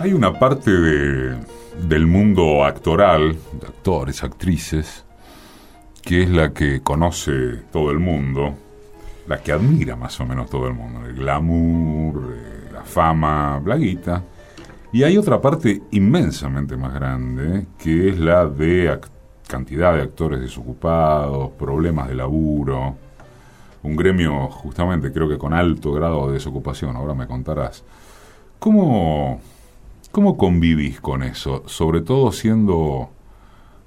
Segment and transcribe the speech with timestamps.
[0.00, 1.36] Hay una parte de,
[1.86, 5.04] del mundo actoral, de actores, actrices,
[6.00, 8.54] que es la que conoce todo el mundo,
[9.26, 13.76] la que admira más o menos todo el mundo, el glamour, eh, la fama, la
[13.76, 14.24] guita.
[14.90, 18.98] Y hay otra parte inmensamente más grande, que es la de
[19.46, 22.96] cantidad de actores desocupados, problemas de laburo,
[23.82, 27.84] un gremio justamente creo que con alto grado de desocupación, ahora me contarás.
[28.58, 29.40] ¿Cómo,
[30.10, 31.62] cómo convivís con eso?
[31.66, 33.10] Sobre todo siendo,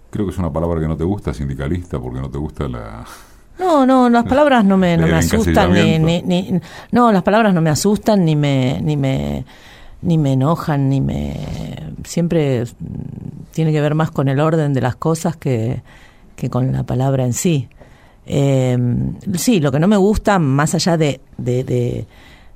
[0.09, 3.05] creo que es una palabra que no te gusta, sindicalista, porque no te gusta la...
[3.59, 6.59] No, no, las palabras no me, no me asustan, ni,
[6.91, 9.45] no, las palabras no me asustan, ni me, ni me,
[10.01, 11.35] ni me enojan, ni me,
[12.03, 12.63] siempre
[13.51, 15.83] tiene que ver más con el orden de las cosas que,
[16.35, 17.69] que con la palabra en sí.
[18.25, 18.77] Eh,
[19.35, 22.07] sí, lo que no me gusta, más allá de, de, de,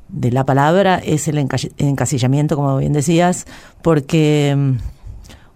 [0.09, 3.45] la palabra, es el encasillamiento, como bien decías,
[3.81, 4.71] porque mm,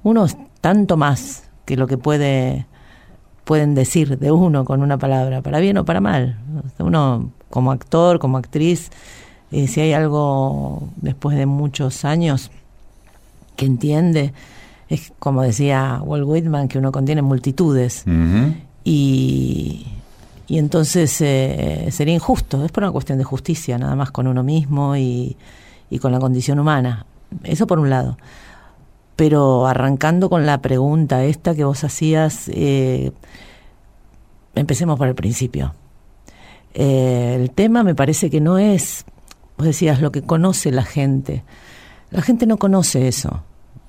[0.03, 2.65] uno es tanto más que lo que puede
[3.43, 6.39] pueden decir de uno con una palabra, para bien o para mal.
[6.79, 8.91] Uno como actor, como actriz,
[9.51, 12.51] eh, si hay algo después de muchos años
[13.57, 14.33] que entiende,
[14.87, 18.05] es como decía Walt Whitman, que uno contiene multitudes.
[18.83, 19.87] Y
[20.51, 24.43] y entonces eh, sería injusto, es por una cuestión de justicia, nada más con uno
[24.43, 25.37] mismo y,
[26.01, 27.05] con la condición humana.
[27.43, 28.17] Eso por un lado.
[29.15, 33.13] Pero arrancando con la pregunta esta que vos hacías, eh,
[34.53, 35.73] empecemos por el principio.
[36.73, 39.05] Eh, el tema me parece que no es,
[39.57, 41.45] vos decías, lo que conoce la gente.
[42.09, 43.41] La gente no conoce eso.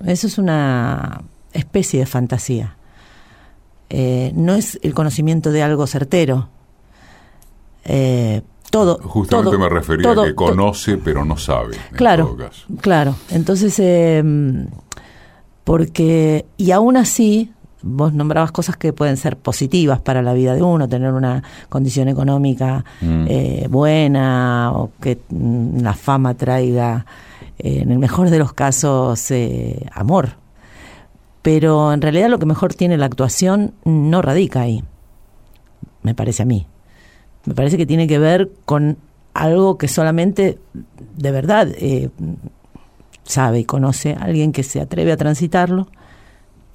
[0.07, 1.23] Eso es una
[1.55, 2.77] especie de fantasía.
[3.95, 6.48] Eh, no es el conocimiento de algo certero.
[7.85, 8.41] Eh,
[8.71, 8.99] todo.
[9.03, 11.77] Justamente me refería a que conoce pero no sabe.
[11.93, 12.39] Claro,
[12.81, 13.15] claro.
[13.29, 14.25] Entonces, eh,
[15.65, 20.62] porque, y aún así, vos nombrabas cosas que pueden ser positivas para la vida de
[20.62, 23.69] uno, tener una condición económica mm.
[23.69, 27.05] buena o que la fama traiga,
[27.59, 29.31] en el mejor de los casos,
[29.93, 30.41] amor
[31.42, 34.84] pero en realidad lo que mejor tiene la actuación no radica ahí,
[36.03, 36.66] me parece a mí.
[37.44, 38.98] Me parece que tiene que ver con
[39.34, 40.58] algo que solamente
[41.16, 42.10] de verdad eh,
[43.25, 45.88] sabe y conoce alguien que se atreve a transitarlo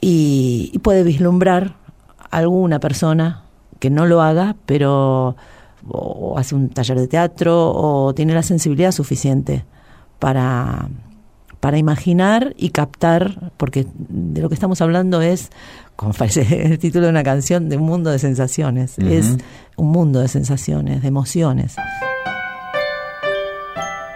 [0.01, 1.75] y, puede vislumbrar
[2.29, 3.43] alguna persona
[3.79, 5.35] que no lo haga, pero
[5.89, 9.63] o hace un taller de teatro o tiene la sensibilidad suficiente
[10.19, 10.89] para
[11.59, 15.49] para imaginar y captar, porque de lo que estamos hablando es,
[15.95, 18.97] como parece el título de una canción, de un mundo de sensaciones.
[18.99, 19.37] Es
[19.75, 21.75] un mundo de sensaciones, de emociones.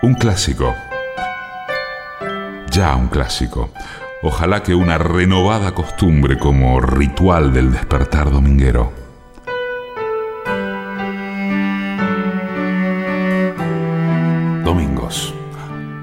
[0.03, 0.73] Un clásico.
[2.71, 3.69] Ya un clásico.
[4.23, 8.93] Ojalá que una renovada costumbre como ritual del despertar dominguero.
[14.63, 15.33] Domingos,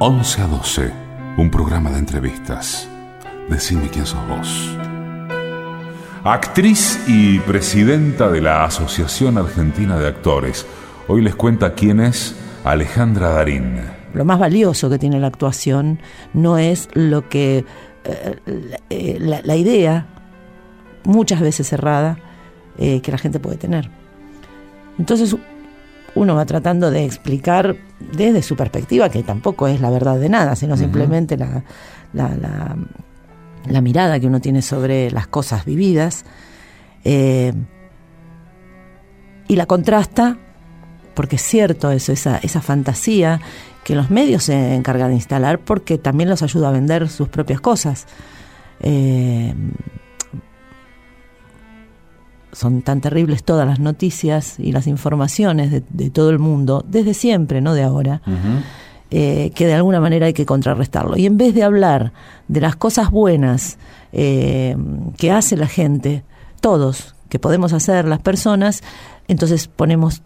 [0.01, 1.08] 11 a 12
[1.39, 2.89] un programa de entrevistas.
[3.49, 4.77] Decime quién sos vos.
[6.25, 10.67] Actriz y presidenta de la Asociación Argentina de Actores.
[11.07, 12.35] Hoy les cuenta quién es
[12.65, 13.77] Alejandra Darín.
[14.15, 16.01] Lo más valioso que tiene la actuación
[16.35, 17.65] no es lo que
[18.91, 20.07] eh, la, idea,
[21.05, 22.19] muchas veces cerrada,
[22.79, 23.91] eh, que la gente puede tener.
[24.99, 25.37] Entonces
[26.19, 27.77] uno va tratando de explicar
[28.13, 31.63] desde su perspectiva, que tampoco es la verdad de nada, sino simplemente la,
[32.13, 36.25] la, mirada que uno tiene sobre las cosas vividas,
[37.05, 37.53] eh,
[39.47, 40.37] y la contrasta,
[41.15, 43.41] porque es cierto eso, esa, esa fantasía
[43.85, 47.61] que los medios se encargan de instalar, porque también los ayuda a vender sus propias
[47.61, 48.07] cosas.
[48.81, 49.55] Eh,
[52.59, 57.61] son tan terribles todas las noticias y las informaciones de, todo el mundo, desde siempre,
[57.61, 58.21] no de ahora,
[59.13, 61.17] eh, que de alguna manera hay que contrarrestarlo.
[61.17, 62.13] Y en vez de hablar
[62.49, 63.79] de las cosas buenas
[64.13, 64.77] eh,
[65.17, 66.25] que hace la gente,
[66.61, 68.83] todos, que podemos hacer las personas,
[69.29, 70.23] entonces ponemos,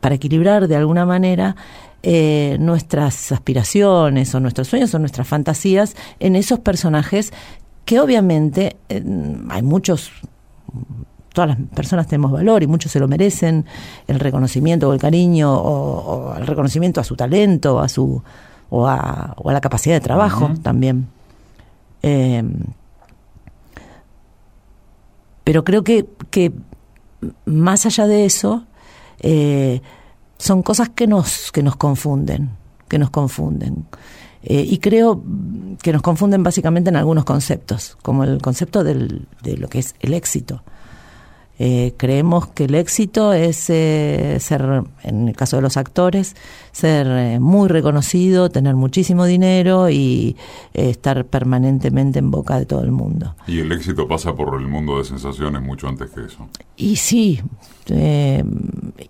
[0.00, 1.56] para equilibrar de alguna manera,
[2.02, 7.32] eh, nuestras aspiraciones o nuestros sueños o nuestras fantasías en esos personajes
[7.86, 8.76] que obviamente
[9.48, 10.12] hay muchos
[11.38, 13.64] todas las personas tenemos valor y muchos se lo merecen,
[14.08, 18.20] el reconocimiento o el cariño o, el reconocimiento a su talento a su,
[18.70, 21.06] o, a, o a la capacidad de trabajo también.
[22.02, 22.42] Eh,
[25.44, 26.52] pero creo que, que
[27.44, 28.64] más allá de eso,
[29.20, 29.80] eh,
[30.38, 32.50] son cosas que nos, que nos confunden,
[32.88, 33.86] que nos confunden.
[34.42, 35.22] Eh, y creo
[35.82, 39.94] que nos confunden básicamente en algunos conceptos, como el concepto del, de lo que es
[40.00, 40.64] el éxito.
[41.60, 46.36] Eh, creemos que el éxito es eh, ser, en el caso de los actores,
[46.70, 50.36] ser eh, muy reconocido, tener muchísimo dinero y
[50.72, 53.34] estar permanentemente en boca de todo el mundo.
[53.48, 56.48] Y el éxito pasa por el mundo de sensaciones mucho antes que eso.
[56.76, 57.40] Y sí,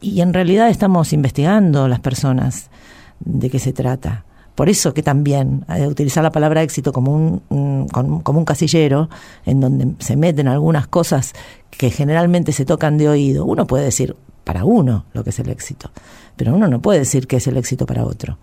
[0.01, 2.71] y en realidad estamos investigando las personas
[3.21, 4.25] de qué se trata.
[4.55, 7.15] Por eso que también utilizar la palabra éxito como
[7.49, 9.09] un, como un casillero,
[9.47, 11.33] en donde se meten algunas cosas
[11.71, 15.51] que generalmente se tocan de oído, uno puede decir para uno lo que es el
[15.51, 15.91] éxito,
[16.37, 18.39] pero uno no puede decir que es el éxito para otro,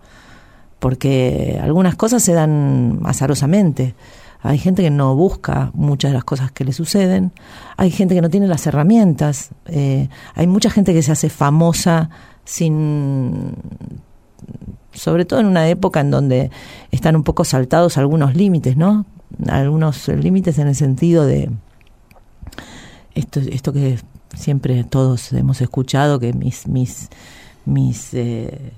[0.78, 3.94] porque algunas cosas se dan azarosamente.
[4.42, 7.32] Hay gente que no busca muchas de las cosas que le suceden,
[7.76, 12.10] hay gente que no tiene las herramientas, eh, hay mucha gente que se hace famosa
[12.44, 13.54] sin
[14.92, 16.50] sobre todo en una época en donde
[16.90, 19.04] están un poco saltados algunos límites, ¿no?
[19.48, 21.50] Algunos límites en el sentido de
[23.16, 23.98] esto, esto que
[24.34, 27.08] siempre todos hemos escuchado, que mis, mis,
[27.64, 28.72] mis eh,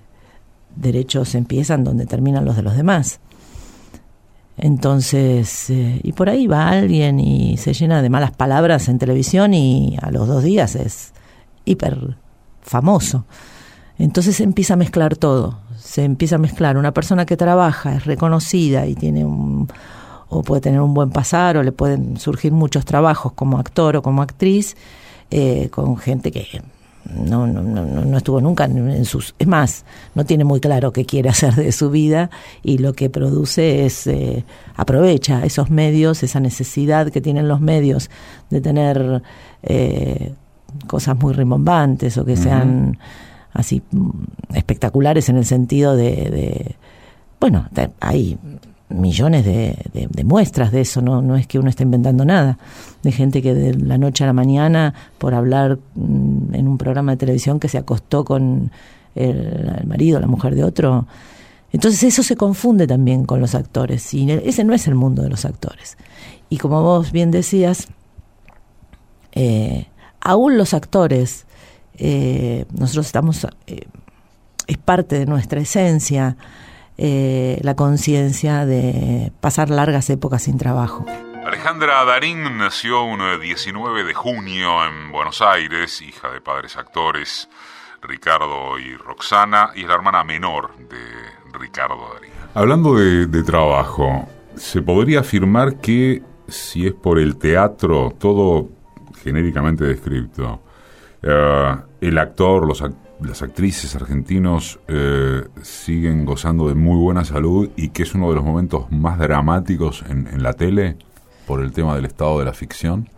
[0.74, 3.20] derechos empiezan donde terminan los de los demás.
[4.56, 9.54] Entonces, eh, y por ahí va alguien y se llena de malas palabras en televisión
[9.54, 11.12] y a los dos días es
[11.64, 12.16] hiper
[12.62, 13.24] famoso.
[13.98, 18.86] Entonces empieza a mezclar todo se empieza a mezclar una persona que trabaja, es reconocida
[18.86, 19.68] y tiene un
[20.28, 24.02] o puede tener un buen pasar o le pueden surgir muchos trabajos como actor o
[24.02, 24.76] como actriz
[25.30, 26.62] eh, con gente que
[27.14, 29.34] no, no, no, no estuvo nunca en, sus...
[29.38, 29.84] Es más,
[30.14, 32.30] no tiene muy claro qué quiere hacer de su vida
[32.62, 34.06] y lo que produce es...
[34.06, 34.44] Eh,
[34.76, 38.10] aprovecha esos medios, esa necesidad que tienen los medios
[38.50, 39.22] de tener
[39.62, 40.34] eh,
[40.86, 42.98] cosas muy rimbombantes o que sean
[43.52, 44.10] así mm,
[44.54, 46.76] espectaculares en el sentido de,
[47.40, 47.68] bueno,
[48.00, 48.38] hay
[48.88, 52.58] millones de, muestras de eso, no, no es que uno esté inventando nada,
[53.02, 57.12] de gente que de la noche a la mañana, por hablar mm, en un programa
[57.12, 58.70] de televisión que se acostó con
[59.14, 61.06] el, marido, la mujer de otro.
[61.72, 65.28] Entonces eso se confunde también con los actores, y ese no es el mundo de
[65.28, 65.98] los actores.
[66.48, 67.88] Y como vos bien decías,
[69.32, 69.86] eh,
[70.20, 71.46] aún los actores
[71.98, 73.86] eh, nosotros estamos, eh,
[74.66, 76.36] es parte de nuestra esencia
[76.98, 81.06] eh, la conciencia de pasar largas épocas sin trabajo.
[81.46, 87.48] Alejandra Darín nació un 19 de junio en Buenos Aires, hija de padres actores
[88.02, 92.30] Ricardo y Roxana, y es la hermana menor de Ricardo Darín.
[92.54, 98.68] Hablando de, de trabajo, se podría afirmar que si es por el teatro, todo
[99.22, 100.60] genéricamente descrito,
[101.22, 102.82] eh, el actor, los,
[103.20, 108.36] las actrices argentinos eh, siguen gozando de muy buena salud y que es uno de
[108.36, 110.96] los momentos más dramáticos en, la tele
[111.46, 113.08] por el tema del estado de la ficción.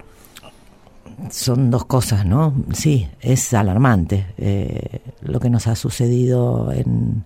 [1.30, 2.54] Son dos cosas, ¿no?
[2.72, 7.24] Sí, es alarmante eh, lo que nos ha sucedido en,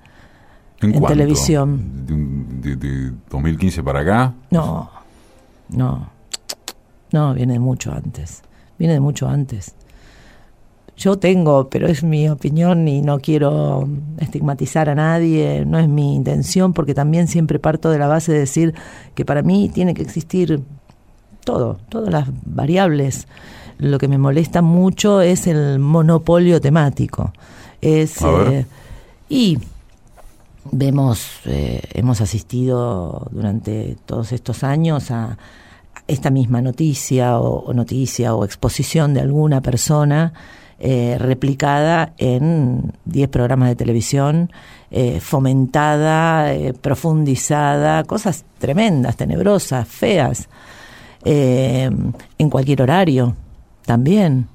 [0.81, 2.61] ¿En, televisión.
[2.61, 4.35] ¿De, de 2015 para acá?
[4.51, 4.91] No,
[5.69, 6.11] no,
[7.13, 8.43] no, viene de mucho antes,
[8.79, 9.77] viene de mucho antes
[10.97, 13.89] yo tengo, pero es mi opinión y no quiero
[14.19, 18.39] estigmatizar a nadie, no es mi intención, porque también siempre parto de la base de
[18.41, 18.75] decir
[19.15, 20.63] que para mí tiene que existir
[21.45, 23.27] todo, todas las variables.
[23.79, 27.33] Lo que me molesta mucho es el monopolio temático.
[27.81, 28.65] Es, eh,
[29.29, 29.59] y
[30.71, 35.37] vemos, eh, hemos asistido durante todos estos años a
[36.07, 40.33] esta misma noticia o noticia o exposición de alguna persona
[40.79, 44.51] eh, replicada en 10 programas de televisión,
[44.91, 50.49] eh, fomentada, eh, profundizada, cosas tremendas, tenebrosas, feas,
[51.27, 53.35] en cualquier horario
[53.87, 54.49] también.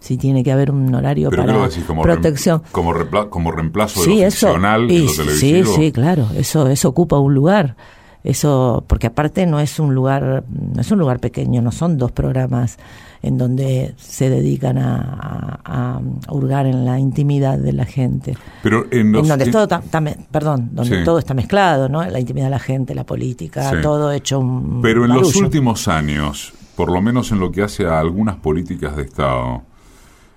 [0.00, 1.68] Si tiene que haber un horario para
[2.02, 2.62] protección.
[2.70, 2.94] como,
[3.30, 7.74] como reemplazo de lo en lo Sí, sí, claro, eso, eso ocupa un lugar
[8.28, 12.12] eso porque aparte no es un lugar no es un lugar pequeño no son dos
[12.12, 12.78] programas
[13.22, 18.36] en donde se dedican a, hurgar en la intimidad de la gente.
[18.62, 19.66] Pero en, donde todo,
[20.30, 22.04] perdón, donde todo está mezclado, ¿no?
[22.04, 26.52] La intimidad de la gente, la política, todo hecho un Pero en los últimos años,
[26.76, 29.62] por lo menos en lo que hace a algunas políticas de Estado,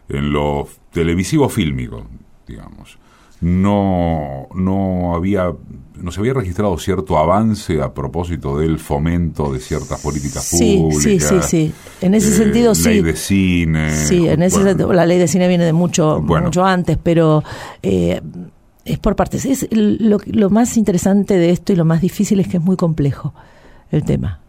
[0.10, 2.06] en lo televisivo fílmico,
[2.48, 2.98] digamos,
[3.42, 5.52] no, no había
[6.02, 11.04] no se había registrado cierto avance a propósito del fomento de ciertas políticas públicas.
[11.04, 11.74] Sí, sí, sí.
[12.02, 12.90] En ese eh, sentido, sí.
[12.90, 13.96] Ley de cine.
[13.96, 17.44] Sí, en ese sentido, la ley de cine viene de mucho, mucho antes, pero
[17.84, 18.20] eh,
[18.84, 19.46] es por partes.
[19.46, 22.78] Es lo, lo, más interesante de esto y lo más difícil es que es muy
[22.78, 23.34] complejo
[23.92, 24.40] el tema,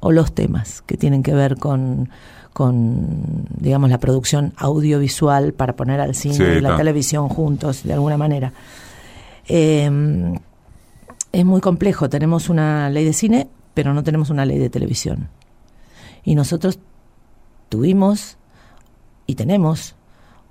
[0.00, 2.10] o los temas que tienen que ver con,
[2.58, 8.16] con digamos, la producción audiovisual para poner al cine y la televisión juntos, de alguna
[8.16, 8.52] manera.
[9.46, 10.34] Em,
[11.30, 12.10] es muy complejo.
[12.10, 15.28] Tenemos una ley de cine, pero no tenemos una ley de televisión.
[16.24, 16.80] Y nosotros
[17.68, 18.38] tuvimos
[19.28, 19.94] y tenemos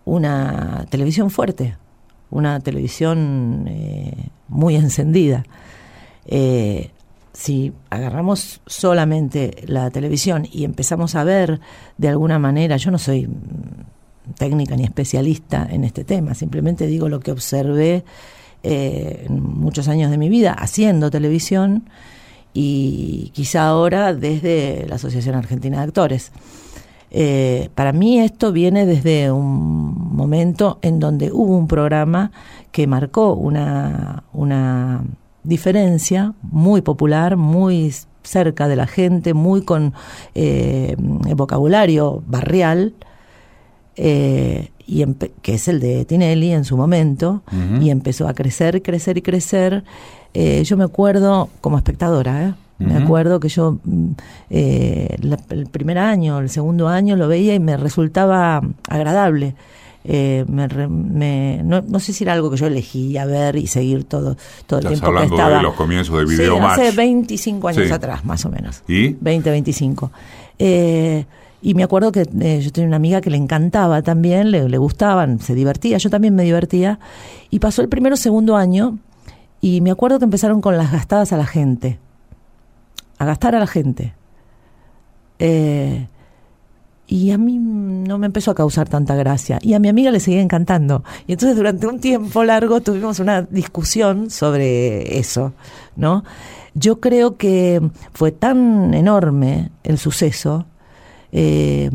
[0.05, 1.75] una televisión fuerte,
[2.29, 5.43] una televisión eh, muy encendida.
[6.25, 6.89] Eh,
[7.37, 11.59] si agarramos solamente la televisión y empezamos a ver
[11.95, 13.29] de alguna manera, yo no soy
[14.39, 18.03] técnica ni especialista en este tema, simplemente digo lo que observé
[18.63, 21.87] eh, en muchos años de mi vida haciendo televisión
[22.55, 26.31] y quizá ahora desde la Asociación Argentina de Actores.
[27.11, 32.31] Eh, para mí esto viene desde un momento en donde hubo un programa
[32.71, 35.03] que marcó una, una
[35.47, 39.93] diferencia muy popular, muy cerca de la gente, muy con
[40.35, 40.95] eh,
[41.35, 42.93] vocabulario barrial,
[43.95, 45.03] eh, y
[45.41, 47.41] que es el de Tinelli en su momento,
[47.81, 49.83] y empezó a crecer, crecer y crecer.
[50.33, 52.53] Eh, yo me acuerdo como espectadora, ¿eh?
[52.79, 54.11] Me acuerdo que yo mm,
[54.49, 59.55] el primer año, el segundo año lo veía y me resultaba agradable.
[60.09, 64.37] Eh, me, no, sé si era algo que yo elegí a ver y seguir todo,
[64.65, 65.57] todo el tiempo hablando que estaba.
[65.57, 68.83] de los comienzos de Video hace 25 años atrás, más o menos.
[68.87, 69.09] ¿Y?
[69.19, 70.11] 20, 25.
[70.59, 71.25] Eh,
[71.61, 74.77] y me acuerdo que eh, yo tenía una amiga que le encantaba también, le, le
[74.77, 76.99] gustaban, se divertía, yo también me divertía.
[77.49, 78.97] Y pasó el primero o segundo año
[79.59, 81.99] y me acuerdo que empezaron con las gastadas a la gente
[83.17, 84.13] a gastar a la gente.
[85.39, 86.07] Eh,
[87.07, 89.59] y a mí no me empezó a causar tanta gracia.
[89.61, 91.03] Y a mi amiga le seguía encantando.
[91.25, 95.53] Y entonces durante un tiempo largo tuvimos una discusión sobre eso,
[95.95, 96.25] ¿no?
[96.73, 97.81] Yo creo que
[98.13, 100.65] fue tan enorme el suceso,
[101.31, 101.89] eh,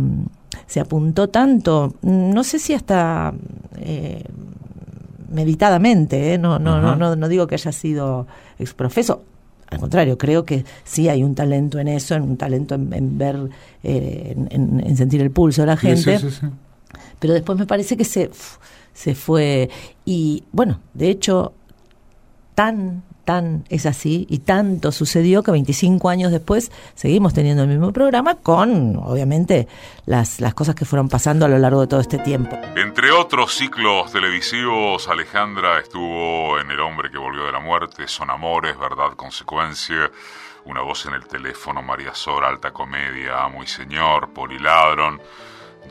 [0.66, 3.33] se apuntó tanto, no sé si hasta
[3.76, 4.25] eh,
[5.31, 8.26] meditadamente, no, no, no, no, no digo que haya sido
[8.59, 9.23] exprofeso,
[9.73, 13.49] al contrario, creo que sí hay un talento en eso, en un talento en, ver,
[13.83, 16.21] eh, en, sentir el pulso de la gente.
[17.19, 18.31] pero después me parece que se,
[18.93, 19.71] se fue.
[20.05, 21.55] Y bueno, de hecho,
[22.55, 27.93] tan tan es así y tanto sucedió que 25 años después seguimos teniendo el mismo
[27.93, 29.69] programa con, obviamente,
[30.07, 32.59] las, las cosas que fueron pasando a lo largo de todo este tiempo.
[32.76, 38.31] Entre otros ciclos televisivos, Alejandra estuvo en El hombre que volvió de la muerte, Son
[38.31, 40.11] amores, verdad, consecuencia,
[40.64, 45.21] Una voz en el teléfono, María Sora, Alta Comedia, Amo y Señor, Poliladron,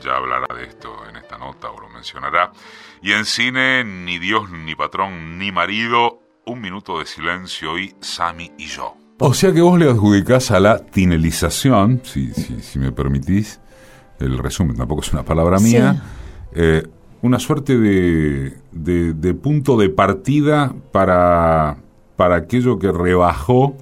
[0.02, 2.52] ya hablará de esto en esta nota o lo mencionará.
[3.02, 8.50] Y en cine, ni Dios, ni patrón, ni marido, un minuto de silencio y Sami
[8.58, 8.96] y yo.
[9.18, 13.60] O sea que vos le adjudicás a la tinelización, si, si, me permitís,
[14.18, 16.02] el resumen tampoco es una palabra mía,
[16.54, 16.82] eh,
[17.20, 21.76] una suerte de, de, punto de partida para,
[22.16, 23.76] para aquello que rebajó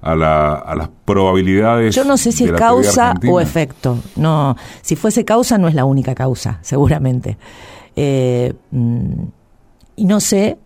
[0.00, 1.94] a, la, a, las probabilidades.
[1.94, 3.98] Yo no sé si es causa o efecto.
[4.16, 7.36] No, si fuese causa no es la única causa, seguramente.
[7.96, 9.24] Eh, mm,
[9.96, 10.58] y no sé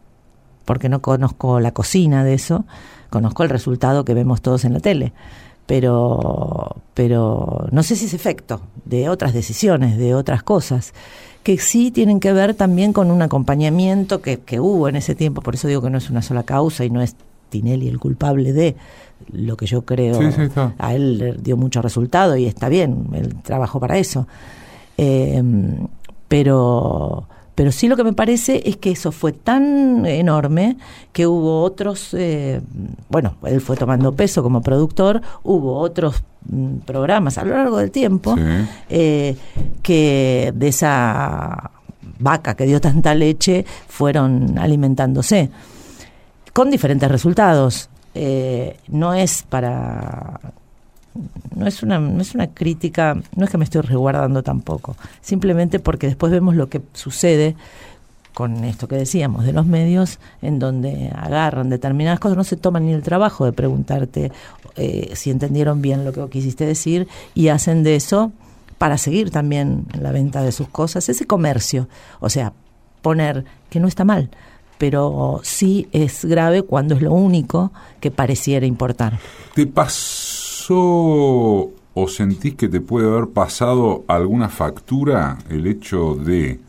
[0.69, 2.67] porque no conozco la cocina de eso,
[3.09, 5.15] conozco el resultado que vemos todos en la tele.
[5.65, 10.93] Pero, pero no sé si es efecto de otras decisiones, de otras cosas,
[11.43, 15.41] que sí tienen que ver también con un acompañamiento que, que hubo en ese tiempo,
[15.41, 17.17] por eso digo que no es una sola causa y no es
[17.49, 18.77] Tinelli el culpable de
[19.33, 20.21] lo que yo creo
[20.77, 24.29] a él dio mucho resultado y está bien, él trabajó para eso.
[24.99, 25.43] Eh,
[26.29, 27.27] pero
[27.59, 30.77] pero sí lo que me parece es que eso fue tan enorme
[31.13, 32.61] que hubo otros, eh,
[33.09, 37.91] bueno, él fue tomando peso como productor, hubo otros mm, programas a lo largo del
[37.91, 38.37] tiempo
[38.89, 39.37] eh,
[39.83, 41.73] que de esa
[42.21, 45.51] vaca que dio tanta leche fueron alimentándose
[46.53, 47.91] con diferentes resultados.
[48.15, 50.39] Eh, no es para
[51.55, 55.79] no es una no es una crítica, no es que me estoy resguardando tampoco, simplemente
[55.79, 57.57] porque después vemos lo que sucede
[58.39, 62.87] con esto que decíamos de los medios, en donde agarran determinadas cosas, no se toman
[62.87, 64.31] ni el trabajo de preguntarte
[64.77, 68.31] eh, si entendieron bien lo que quisiste decir y hacen de eso
[68.79, 71.89] para seguir también la venta de sus cosas, ese comercio,
[72.21, 72.53] o sea,
[73.03, 74.31] poner que no está mal,
[74.79, 79.19] pero sí es grave cuando es lo único que pareciera importar.
[79.55, 79.67] ¿Te
[80.69, 86.61] pasó o sentís que te puede haber pasado alguna factura el hecho de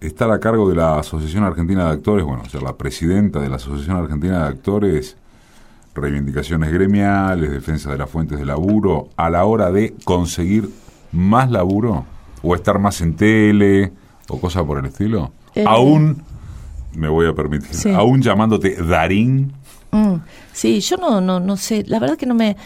[0.00, 3.56] estar a cargo de la Asociación Argentina de Actores, bueno, ser la presidenta de la
[3.56, 5.16] Asociación Argentina de Actores,
[5.94, 10.70] reivindicaciones gremiales, defensa de las fuentes de laburo, a la hora de conseguir
[11.12, 12.06] más laburo
[12.42, 13.92] o estar más en tele
[14.28, 15.30] o cosas por el estilo?
[15.54, 16.22] Eh, aún,
[16.94, 19.52] me voy a permitir, aún llamándote Darín.
[19.90, 20.14] Mm,
[20.54, 22.56] sí, yo no, no, no sé, la verdad que no me,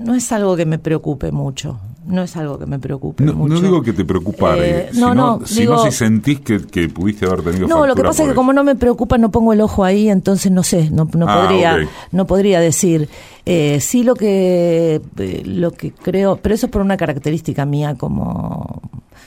[0.00, 3.54] no es algo que me preocupe mucho no es algo que me preocupe no, mucho.
[3.54, 7.66] No digo que te preocupare, eh, no, no, sino si sentís que, pudiste haber tenido
[7.66, 10.08] No, lo que pasa es que como no me preocupa, no pongo el ojo ahí,
[10.08, 13.08] entonces no sé, no, no ah, podría no podría decir.
[13.46, 17.94] Eh, sí lo que, eh, lo que creo, pero eso es por una característica mía,
[17.94, 18.82] como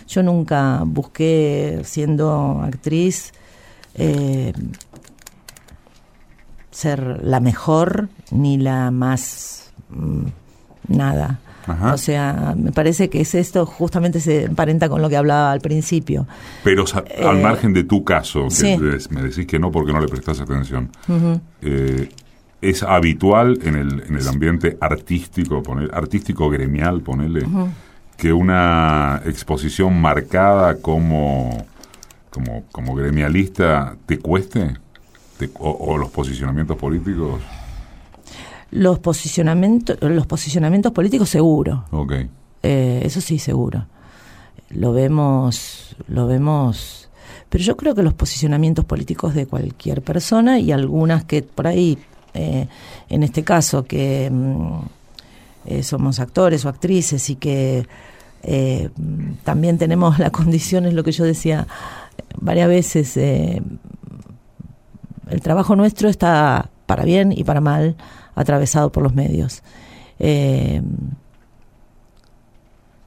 [0.07, 3.33] yo nunca busqué, siendo actriz,
[3.95, 4.53] eh,
[6.71, 9.71] ser la mejor ni la más...
[9.89, 10.27] Mm,
[10.87, 11.39] nada.
[11.93, 15.59] O sea, me parece que es esto justamente se emparenta con lo que hablaba al
[15.59, 16.25] principio.
[16.63, 18.77] Pero al eh, margen de tu caso, que
[19.09, 20.89] me decís que no porque no le prestas atención,
[21.61, 22.09] eh,
[22.61, 27.45] es habitual en el, en el ambiente artístico, poner, artístico gremial, ponerle,
[28.15, 31.65] que una exposición marcada como,
[32.29, 34.77] como, como gremialista te cueste,
[35.59, 37.41] o los posicionamientos políticos.
[38.71, 41.85] Los posicionamientos, los posicionamientos políticos seguro.
[41.91, 42.29] Okay.
[42.63, 43.85] Eh, eso sí, seguro.
[44.69, 47.09] Lo vemos, lo vemos.
[47.49, 51.97] Pero yo creo que los posicionamientos políticos de cualquier persona y algunas que por ahí,
[52.33, 52.67] eh,
[53.07, 54.79] en este caso, que mm,
[55.67, 57.87] eh, somos actores o actrices y que
[59.43, 61.67] también tenemos la condición, es lo que yo decía
[62.39, 63.61] varias veces, el
[65.41, 67.97] trabajo nuestro está para bien y para mal
[68.37, 69.63] atravesado por los medios.
[70.19, 70.81] Eh,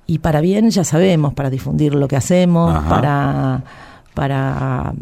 [0.07, 3.63] y para bien ya sabemos, para difundir lo que hacemos, para,
[4.13, 4.93] para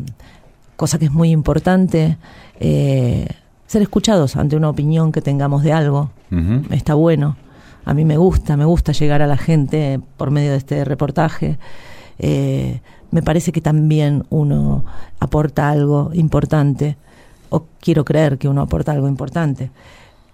[0.76, 2.18] cosa que es muy importante,
[2.60, 3.26] eh,
[3.66, 6.10] ser escuchados ante una opinión que tengamos de algo.
[6.70, 7.36] Está bueno.
[7.86, 11.58] A mí me gusta, me gusta llegar a la gente por medio de este reportaje.
[12.18, 14.84] Eh, me parece que también uno
[15.20, 16.98] aporta algo importante,
[17.48, 19.70] o quiero creer que uno aporta algo importante.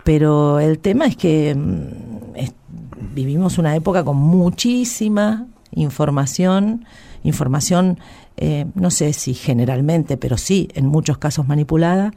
[0.04, 6.84] Pero el tema es que mm, vivimos una época con muchísima información,
[7.22, 7.98] información,
[8.36, 12.12] eh, no sé si generalmente, pero sí, en muchos casos manipulada,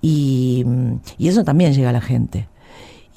[0.00, 2.46] y, mm, y eso también llega a la gente.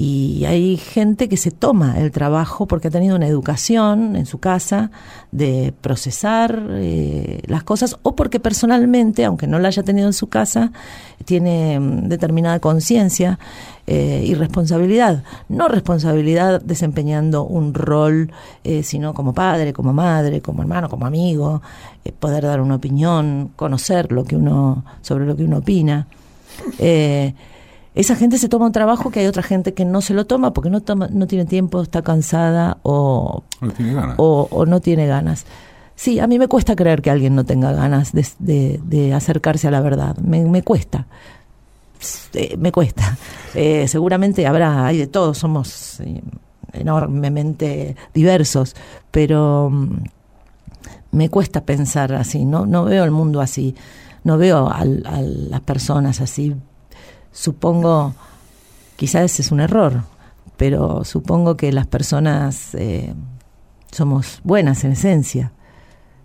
[0.04, 4.40] Y hay gente que se toma el trabajo porque ha tenido una educación en su
[4.40, 4.90] casa
[5.32, 10.26] de procesar eh, las cosas o porque personalmente, aunque no la haya tenido en su
[10.26, 10.72] casa,
[11.24, 13.38] tiene mm, determinada conciencia
[13.86, 15.24] eh, y responsabilidad.
[15.50, 18.32] No responsabilidad desempeñando un rol,
[18.64, 21.62] eh, sino como padre, como madre, como hermano, como amigo,
[22.18, 26.08] poder dar una opinión, conocer lo que uno, sobre lo que uno opina
[27.94, 30.54] esa gente se toma un trabajo que hay otra gente que no se lo toma
[30.54, 34.16] porque no, toma, no tiene tiempo, está cansada o no tiene ganas.
[34.18, 35.46] O, no tiene ganas.
[35.96, 39.82] Sí, a mí me cuesta creer que alguien no tenga ganas de, acercarse a la
[39.82, 40.16] verdad.
[40.18, 41.06] Me, cuesta.
[42.34, 43.18] Eh, me cuesta.
[43.54, 46.22] Eh, seguramente habrá, hay de todos, somos eh,
[46.72, 48.76] enormemente diversos,
[49.12, 49.98] pero mm,
[51.12, 52.46] me cuesta pensar así.
[52.46, 53.76] No, no veo el mundo así.
[54.24, 56.56] No veo a las personas así
[57.32, 58.14] supongo,
[58.96, 60.04] quizás es un error,
[60.58, 63.16] pero supongo que las personas eh,
[63.92, 65.52] somos buenas en esencia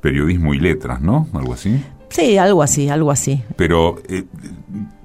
[0.00, 1.26] periodismo y letras, ¿no?
[1.32, 1.82] Algo así.
[2.08, 3.42] Sí, algo así, algo así.
[3.56, 4.24] Pero eh,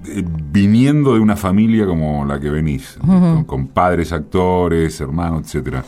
[0.06, 2.98] eh, viniendo de una familia como la que venís,
[3.46, 5.84] con, padres actores, hermanos, etcétera,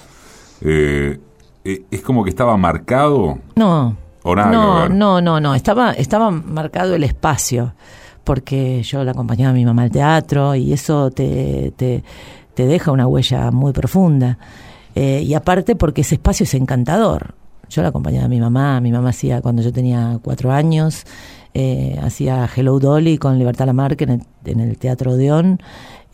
[0.61, 3.39] es como que estaba marcado.
[3.55, 3.97] No.
[4.25, 7.73] no, no, no, no, estaba, estaba marcado el espacio
[8.25, 12.03] porque yo la acompañaba a mi mamá al teatro y eso te, te,
[12.57, 14.39] deja una huella muy profunda.
[14.95, 17.35] Eh, y aparte porque ese espacio es encantador.
[17.69, 21.05] Yo la acompañaba a mi mamá, mi mamá hacía cuando yo tenía cuatro años,
[21.55, 25.61] eh, hacía Hello Dolly con Libertad Lamarque en el, en el Teatro Odeón.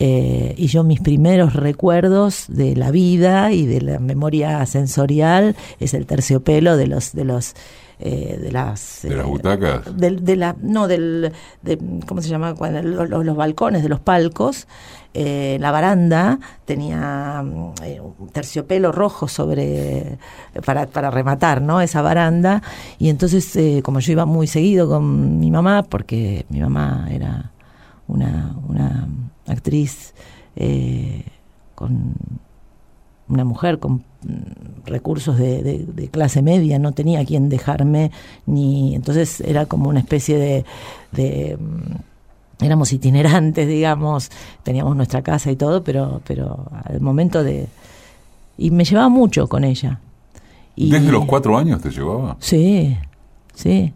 [0.02, 5.92] Eh, y yo mis primeros recuerdos de la vida y de la memoria sensorial es
[5.92, 7.54] el terciopelo de los de los
[8.00, 11.32] eh, de las de las butacas de, la no del
[11.62, 14.66] de, cómo se llama los, balcones de los palcos
[15.12, 20.18] eh, la baranda tenía un terciopelo rojo sobre
[20.64, 22.62] para, para rematar no esa baranda.
[23.00, 27.50] Y entonces como yo iba muy seguido con mi mamá porque mi mamá era
[28.06, 29.08] una, una
[29.46, 30.14] actriz
[30.56, 31.24] eh,
[31.74, 32.14] con
[33.28, 34.02] una mujer con mm,
[34.84, 38.10] recursos de, clase media, no tenía quien dejarme,
[38.46, 40.64] ni entonces era como una especie
[41.12, 44.30] de, mm, éramos itinerantes, digamos,
[44.62, 47.68] teníamos nuestra casa y todo, pero, pero al momento de
[48.60, 50.00] y me llevaba mucho con ella.
[50.76, 52.36] Y, ¿Desde los cuatro años te llevaba?
[52.40, 52.96] Sí,
[53.54, 53.94] sí.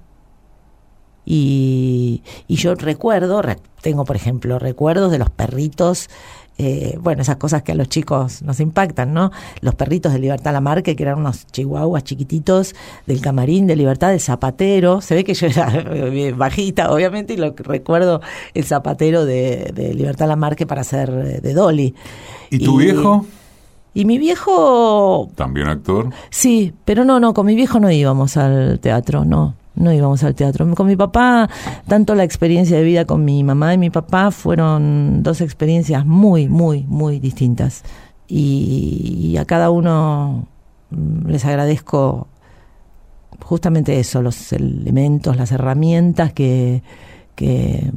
[1.27, 3.43] Y, y yo recuerdo,
[3.83, 6.09] tengo por ejemplo recuerdos de los perritos
[6.57, 9.33] eh, bueno, esas cosas que a los chicos nos impactan, ¿no?
[9.61, 12.75] Los perritos de Libertad Lamarque, que eran unos chihuahuas chiquititos
[13.07, 15.01] del camarín de Libertad, del zapatero.
[15.01, 15.85] Se ve que yo era
[16.37, 18.21] bajita, obviamente, y lo recuerdo
[18.55, 21.95] el zapatero de, de Libertad Lamarque para ser eh, de Dolly.
[22.51, 23.27] ¿Y tu viejo?
[23.93, 25.31] Y mi viejo...
[25.37, 26.11] ¿También actor?
[26.31, 30.35] Sí, pero no, no, con mi viejo no íbamos al teatro, no no íbamos al
[30.35, 30.73] teatro.
[30.75, 31.49] Con mi papá,
[31.87, 36.49] tanto la experiencia de vida con mi mamá y mi papá fueron dos experiencias muy,
[36.49, 37.83] muy, muy distintas.
[38.27, 40.47] Y, a cada uno
[40.91, 42.29] mm, les agradezco
[43.43, 46.83] justamente eso, los elementos, las herramientas que,
[47.35, 47.91] que,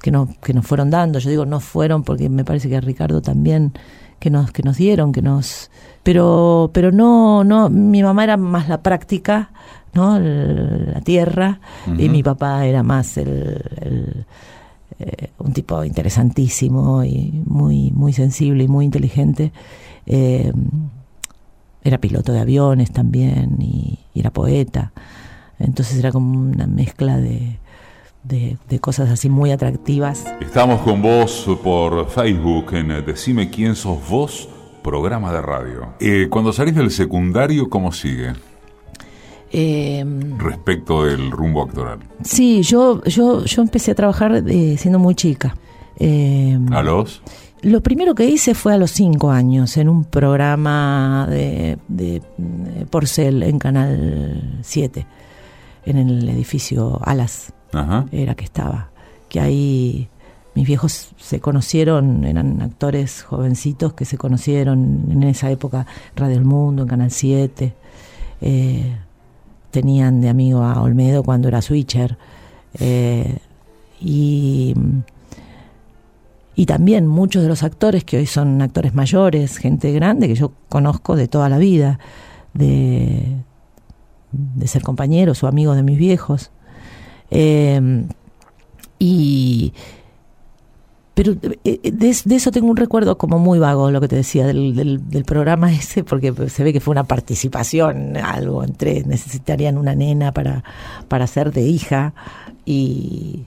[0.00, 1.18] que, no, que nos fueron dando.
[1.18, 3.72] Yo digo no fueron porque me parece que a Ricardo también
[4.18, 5.70] que nos, que nos dieron, que nos
[6.02, 9.50] pero, pero no, no, mi mamá era más la práctica,
[9.94, 10.18] ¿no?
[10.18, 11.60] la tierra,
[11.98, 14.24] y mi papá era más el,
[14.98, 19.52] eh, un tipo interesantísimo y muy, muy sensible y muy inteligente.
[20.04, 20.52] Eh,
[21.82, 24.92] era piloto de aviones también y, era poeta.
[25.58, 27.58] Entonces era como una mezcla de,
[28.24, 30.26] de, cosas así muy atractivas.
[30.40, 34.48] Estamos con vos por Facebook en Decime quién sos vos,
[34.82, 35.94] programa de radio.
[36.00, 38.32] Eh, cuando salís del secundario, ¿cómo sigue?
[39.52, 40.04] Eh,
[40.38, 41.98] Respecto del rumbo actoral.
[42.22, 45.56] Sí, yo, yo, yo empecé a trabajar eh, siendo muy chica.
[45.98, 47.22] Eh, ¿A los?
[47.62, 52.22] Lo primero que hice fue a los cinco años, en un programa de, de,
[52.88, 55.06] Porcel en Canal 7,
[55.84, 57.52] en el edificio Alas,
[58.12, 58.90] era que estaba.
[59.28, 60.08] Que ahí
[60.54, 65.86] mis viejos se conocieron, eran actores jovencitos que se conocieron en esa época,
[66.16, 67.74] Radio El Mundo, en Canal 7.
[68.40, 68.96] Eh,
[69.70, 72.18] tenían de amigo a Olmedo cuando era switcher.
[72.78, 73.38] Eh,
[74.00, 74.74] y,
[76.54, 80.52] y también muchos de los actores que hoy son actores mayores, gente grande que yo
[80.68, 81.98] conozco de toda la vida,
[82.54, 83.36] de,
[84.32, 86.50] de ser compañeros o amigos de mis viejos.
[87.30, 88.04] Eh,
[88.98, 89.72] y
[91.20, 94.46] pero eh, eh, de, eso tengo un recuerdo como muy vago, lo que te decía,
[94.46, 99.94] del, del, programa ese, porque se ve que fue una participación, algo entre, necesitarían una
[99.94, 100.64] nena para,
[101.08, 102.14] para ser de hija,
[102.64, 103.44] y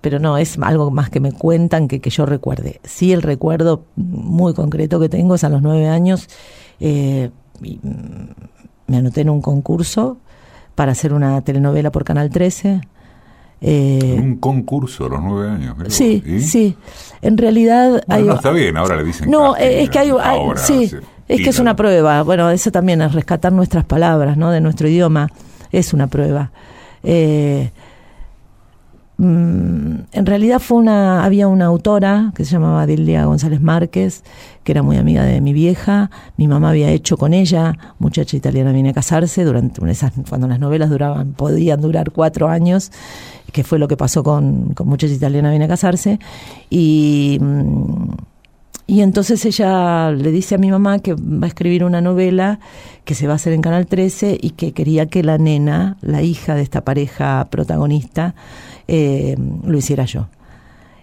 [0.00, 2.80] pero no, es algo más que me cuentan que, que yo recuerde.
[2.84, 6.28] Sí, el recuerdo muy concreto que tengo es a los nueve años,
[6.78, 10.18] eh, mm, me anoté en un concurso
[10.76, 12.82] para hacer una telenovela por Canal 13
[13.62, 15.76] eh, un concurso a los nueve años.
[15.88, 16.76] Sí, sí.
[17.20, 18.02] En realidad.
[18.06, 19.30] no, está bien, ahora le dicen.
[19.30, 20.10] No, es que hay.
[20.56, 20.90] sí,
[21.28, 22.22] es que es una prueba.
[22.22, 24.50] Bueno, eso también es rescatar nuestras palabras, ¿no?
[24.50, 25.30] De nuestro idioma.
[25.72, 26.50] Es una prueba.
[27.04, 27.70] Eh,
[29.18, 34.24] mm, en realidad fue una, había una autora que se llamaba Dilia González Márquez,
[34.64, 36.10] que era muy amiga de mi vieja.
[36.36, 40.58] Mi mamá había hecho con ella, muchacha italiana viene a casarse, durante esas, cuando las
[40.58, 42.90] novelas duraban, podían durar cuatro años
[43.52, 46.18] que fue lo que pasó con, con Muchacha Italiana viene a casarse,
[46.68, 47.38] y,
[48.86, 52.58] y entonces ella le dice a mi mamá que va a escribir una novela
[53.04, 56.22] que se va a hacer en Canal 13 y que quería que la nena, la
[56.22, 58.34] hija de esta pareja protagonista,
[58.88, 60.28] eh, lo hiciera yo.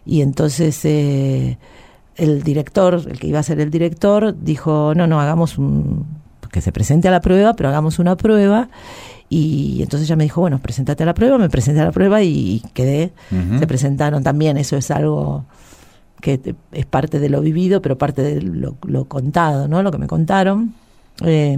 [0.06, 1.58] Y entonces eh,
[2.18, 6.06] el director, el que iba a ser el director, dijo, no, no, hagamos un,
[6.52, 8.70] que se presente a la prueba, pero hagamos una prueba
[9.30, 12.22] y entonces ella me dijo, bueno, presentate a la prueba, me presenté a la prueba
[12.24, 13.12] y quedé.
[13.60, 15.46] Se presentaron también, eso es algo
[16.22, 19.84] que es parte de lo vivido, pero parte de lo, contado, ¿no?
[19.84, 20.74] Lo que me contaron.
[21.26, 21.58] Eh,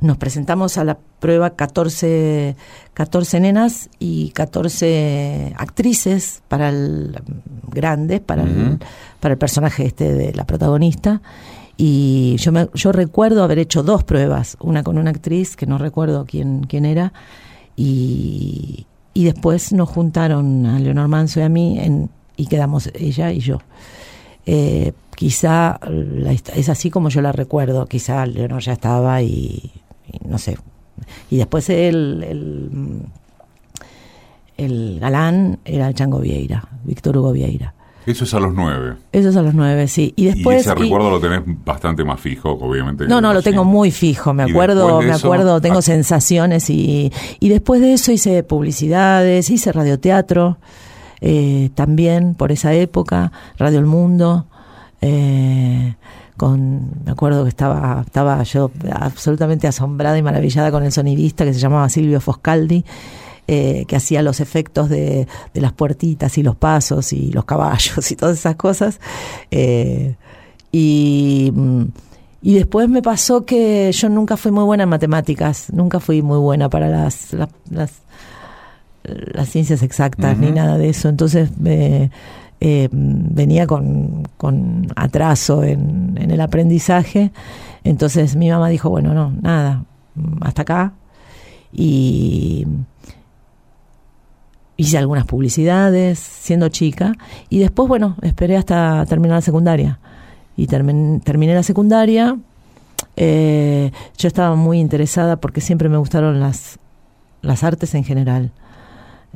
[0.00, 2.56] nos presentamos a la prueba 14,
[2.94, 7.20] 14 nenas y 14 actrices para el
[7.68, 8.78] grande, para, el,
[9.20, 11.20] para el personaje este de la protagonista.
[11.76, 15.78] Y yo, me, yo recuerdo haber hecho dos pruebas, una con una actriz, que no
[15.78, 17.12] recuerdo quién, quién era,
[17.76, 23.32] y, y después nos juntaron a Leonor Manso y a mí en, y quedamos ella
[23.32, 23.58] y yo.
[24.46, 25.80] Eh, quizá
[26.54, 29.70] es así como yo la recuerdo, quizá Leonor ya estaba y,
[30.26, 30.58] no sé.
[31.30, 33.02] Y después el, el,
[34.56, 37.73] el, galán era el Chango Vieira, Víctor Hugo Vieira.
[38.06, 38.96] Eso es a los nueve.
[39.12, 40.12] Eso es a los nueve, sí.
[40.16, 40.60] Y después.
[40.60, 43.06] ese recuerdo lo tenés bastante más fijo, obviamente.
[43.06, 44.34] No, no, lo tengo muy fijo.
[44.34, 50.58] Me acuerdo, me acuerdo, tengo sensaciones y, y después de eso hice publicidades, hice radioteatro,
[51.20, 54.46] eh, también por esa época, Radio El Mundo.
[55.00, 55.94] Eh,
[56.36, 61.54] con, me acuerdo que estaba, estaba yo absolutamente asombrada y maravillada con el sonidista que
[61.54, 62.84] se llamaba Silvio Foscaldi.
[63.46, 68.10] Eh, que hacía los efectos de, de, las puertitas y los pasos y los caballos
[68.10, 69.00] y todas esas cosas.
[69.50, 70.14] Eh,
[70.72, 71.52] y,
[72.40, 76.38] y, después me pasó que yo nunca fui muy buena en matemáticas, nunca fui muy
[76.38, 77.50] buena para las, las,
[79.02, 81.10] las, ciencias exactas ni nada de eso.
[81.10, 82.10] Entonces me
[82.60, 87.30] eh, venía con, con atraso en, en, el aprendizaje.
[87.84, 89.84] Entonces mi mamá dijo, bueno, no, nada,
[90.40, 90.94] hasta acá.
[91.74, 92.66] Y
[94.76, 97.14] hice algunas publicidades siendo chica
[97.48, 99.98] y después, bueno, esperé hasta terminar la secundaria.
[100.56, 102.38] Y terminé la secundaria.
[103.16, 106.78] Eh, yo estaba muy interesada porque siempre me gustaron las,
[107.42, 108.52] las artes en general.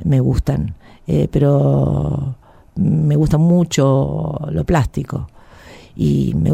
[0.01, 0.75] Me gustan.
[1.07, 2.35] Eh, pero
[2.75, 5.29] me gusta mucho lo plástico.
[5.95, 6.51] Y, me,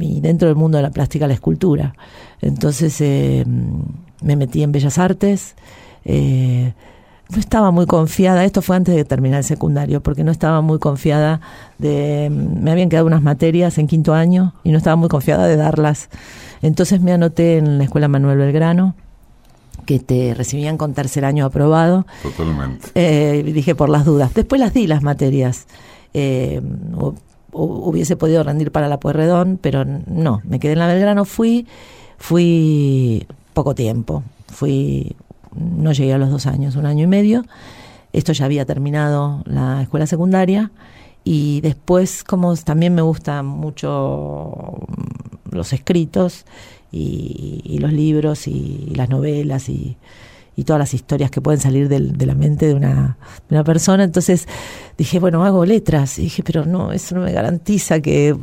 [0.00, 1.94] y, dentro del mundo de la plástica, la escultura.
[2.40, 5.54] Entonces eh, me metí en Bellas Artes.
[7.30, 10.78] No estaba muy confiada, esto fue antes de terminar el secundario, porque no estaba muy
[10.78, 11.40] confiada
[11.78, 15.56] de, me habían quedado unas materias en quinto año y no estaba muy confiada de
[15.56, 16.08] darlas.
[16.62, 18.94] Entonces me anoté en la Escuela Manuel Belgrano,
[19.84, 22.06] que te recibían con tercer año aprobado.
[22.22, 22.88] Totalmente.
[22.94, 24.34] Eh, dije por las dudas.
[24.34, 25.66] Después las di las materias.
[26.14, 26.60] Eh,
[27.52, 31.66] hubiese podido rendir para la Puerredón, pero no, me quedé en la Belgrano, fui,
[32.18, 35.16] fui poco tiempo, fui
[35.58, 37.44] no llegué a los dos años, un año y medio.
[38.12, 40.70] Esto ya había terminado la escuela secundaria
[41.24, 44.78] y después, como también me gustan mucho
[45.50, 46.46] los escritos
[46.90, 49.96] y, los libros y, las novelas y,
[50.64, 53.16] todas las historias que pueden salir de la mente de una,
[53.48, 54.48] de una persona, entonces
[54.96, 56.18] dije, bueno, hago letras.
[56.18, 58.34] Y dije, pero no, eso no me garantiza que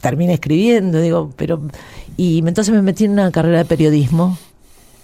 [0.00, 1.60] termine escribiendo, digo, pero...
[2.16, 4.38] Y entonces me metí en una carrera de periodismo.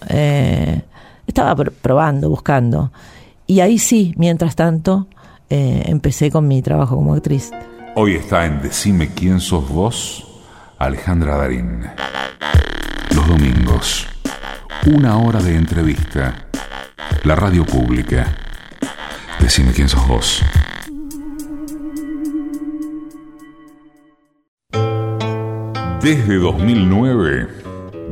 [0.08, 0.82] Eh,
[1.32, 2.92] estaba probando, buscando.
[3.46, 5.06] Y ahí sí, mientras tanto,
[5.48, 7.50] eh, empecé con mi trabajo como actriz.
[7.94, 10.26] Hoy está en Decime quién sos vos,
[10.78, 11.84] Alejandra Darín.
[13.14, 14.06] Los domingos,
[14.86, 16.48] una hora de entrevista.
[17.24, 18.36] La radio pública.
[19.40, 20.42] Decime quién sos vos.
[26.02, 27.48] Desde 2009,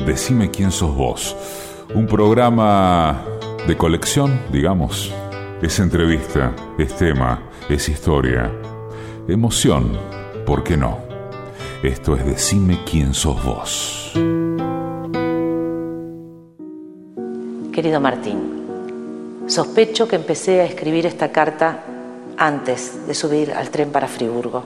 [0.06, 1.36] Decime quién sos vos
[1.94, 3.24] un programa
[3.66, 5.12] de colección, digamos.
[5.60, 8.50] Es entrevista, es tema, es historia,
[9.28, 9.98] emoción,
[10.46, 10.98] ¿por qué no?
[11.82, 14.12] Esto es Decime quién sos vos.
[17.72, 21.84] Querido Martín, sospecho que empecé a escribir esta carta
[22.36, 24.64] antes de subir al tren para Friburgo.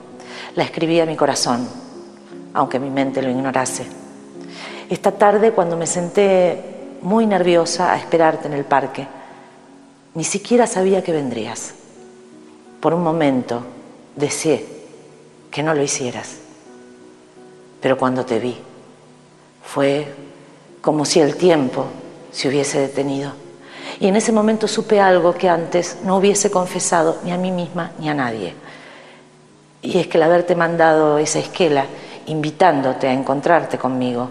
[0.55, 1.67] La escribí a mi corazón,
[2.53, 3.85] aunque mi mente lo ignorase.
[4.89, 6.74] Esta tarde, cuando me senté
[7.05, 9.07] muy nerviosa a esperarte en el parque.
[10.15, 11.75] Ni siquiera sabía que vendrías.
[12.81, 13.61] Por un momento
[14.15, 14.65] deseé
[15.51, 16.37] que no lo hicieras.
[17.79, 18.57] Pero cuando te vi,
[19.63, 20.07] fue
[20.81, 21.85] como si el tiempo
[22.31, 23.33] se hubiese detenido.
[23.99, 27.91] Y en ese momento supe algo que antes no hubiese confesado ni a mí misma
[27.99, 28.55] ni a nadie.
[29.83, 31.85] Y es que el haberte mandado esa esquela
[32.25, 34.29] invitándote a encontrarte conmigo,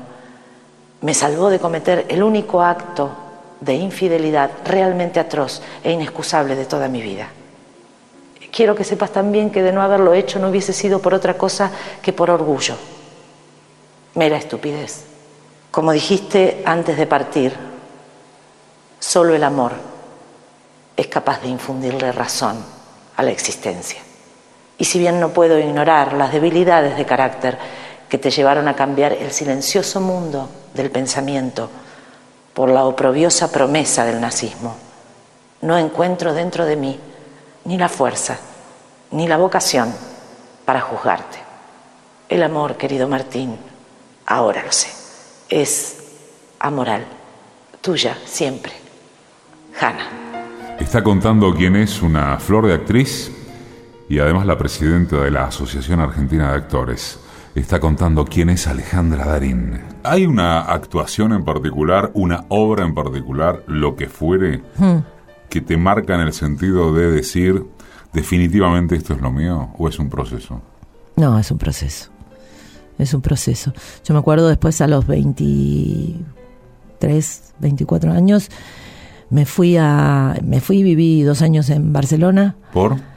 [1.05, 3.11] me salvó de cometer el único acto
[3.61, 7.29] de infidelidad realmente atroz e inexcusable de toda mi vida.
[8.51, 11.71] Quiero que sepas también que de no haberlo hecho no hubiese sido por otra cosa
[12.01, 12.77] que por orgullo.
[14.15, 15.05] Mera estupidez.
[15.71, 17.53] Como dijiste antes de partir,
[18.99, 19.73] solo el amor
[20.97, 22.65] es capaz de infundirle razón
[23.15, 24.01] a la existencia.
[24.79, 27.59] Y si bien no puedo ignorar las debilidades de carácter
[28.09, 31.71] que te llevaron a cambiar el silencioso mundo del pensamiento
[32.53, 34.77] por la oprobiosa promesa del nazismo.
[35.63, 36.99] No encuentro dentro de mí
[37.65, 38.39] ni la fuerza,
[39.11, 39.93] ni la vocación
[40.65, 41.39] para juzgarte.
[42.29, 43.57] El amor, querido Martín,
[44.27, 44.89] ahora lo sé,
[45.49, 45.97] es
[46.59, 47.05] amoral,
[47.81, 48.73] tuya siempre.
[49.81, 50.77] Hanna.
[50.79, 53.31] Está contando quién es una flor de actriz
[54.09, 57.19] y además la presidenta de la Asociación Argentina de Actores.
[57.55, 59.79] Está contando quién es Alejandra Darín.
[60.03, 64.97] ¿Hay una actuación en particular, una obra en particular, lo que fuere, hmm.
[65.49, 67.65] que te marca en el sentido de decir,
[68.13, 70.63] definitivamente esto es lo mío, o es un proceso?
[71.15, 72.11] No, es un proceso.
[72.99, 73.73] Es un proceso.
[74.05, 78.49] Yo me acuerdo después a los 23, 24 años,
[79.31, 82.57] me fui a, me fui y viví dos años en Barcelona.
[82.73, 83.14] ¿Por?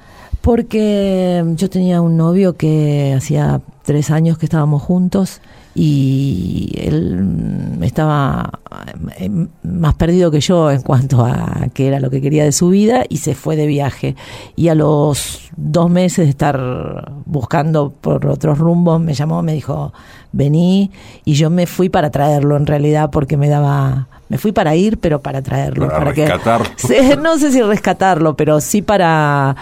[0.47, 5.41] Porque yo tenía un novio que hacía tres años que estábamos juntos
[5.75, 8.51] y él estaba
[9.17, 9.29] eh,
[9.63, 13.03] más perdido que yo en cuanto a qué era lo que quería de su vida
[13.09, 14.15] y se fue de viaje.
[14.55, 19.91] Y a los dos meses de estar buscando por otros rumbos me llamó, me dijo,
[20.31, 20.91] vení
[21.25, 24.07] y yo me fui para traerlo en realidad porque me daba...
[24.29, 25.89] Me fui para ir, pero para traerlo.
[25.89, 26.67] Para, rescatarlo.
[27.21, 29.55] no sé si rescatarlo, pero sí para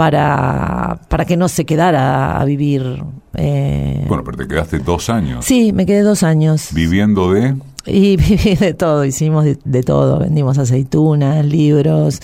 [0.00, 3.02] para, para que no se quedara a vivir.
[3.34, 5.44] Eh, bueno, pero te quedaste dos años.
[5.44, 6.70] Sí, me quedé dos años.
[6.72, 7.54] ¿Viviendo de?
[7.84, 12.20] Y viví de todo, hicimos de, todo, vendimos aceitunas, libros,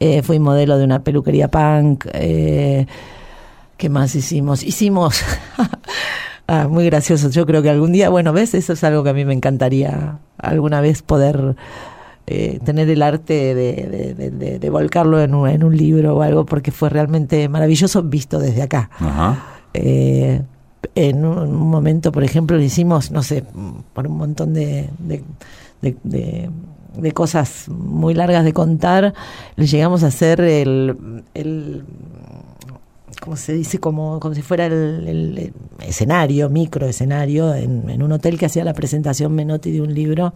[0.00, 2.06] eh, fui modelo de una peluquería punk.
[2.12, 2.86] Eh,
[3.76, 4.64] ¿Qué más hicimos?
[4.64, 5.22] Hicimos...
[6.48, 7.30] ah, muy gracioso.
[7.30, 10.18] Yo creo que algún día, bueno, ves, eso es algo que a mí me encantaría
[10.38, 11.54] alguna vez poder
[12.24, 16.88] eh, tener el arte de, volcarlo en un, en un, libro o algo, porque fue
[16.88, 18.90] realmente maravilloso visto desde acá.
[19.74, 20.40] Eh,
[20.94, 23.44] en un, momento, por ejemplo, le hicimos, no sé,
[23.92, 24.88] por un montón de,
[25.80, 29.14] de, cosas muy largas de contar,
[29.56, 31.84] le llegamos a hacer el, el
[33.20, 38.38] como se dice, como, como si fuera el, escenario, micro escenario, en, en, un hotel
[38.38, 40.34] que hacía la presentación Menotti de un libro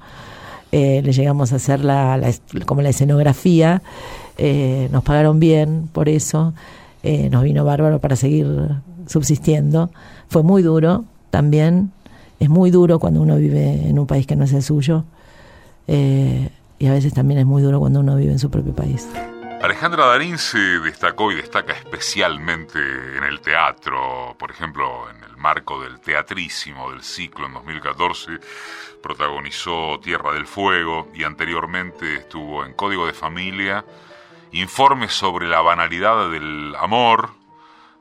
[0.73, 2.21] eh, le llegamos a hacer la,
[2.67, 3.83] como la escenografía,
[4.39, 6.55] eh, nos pagaron bien por eso,
[7.03, 8.47] eh, nos vino bárbaro para seguir
[9.07, 9.91] subsistiendo.
[10.29, 11.93] Fue muy duro también,
[12.41, 15.05] es muy duro cuando uno vive en un país que no es el suyo
[15.89, 19.09] y a veces también es muy duro cuando uno vive en su propio país.
[19.63, 22.79] Alejandra Darín se destacó y destaca especialmente
[23.17, 28.41] en el teatro, por ejemplo, en el marco del Teatrísimo del ciclo en 2014,
[29.01, 33.85] protagonizó Tierra del Fuego y anteriormente estuvo en Código de Familia,
[34.51, 37.31] informes sobre la banalidad del amor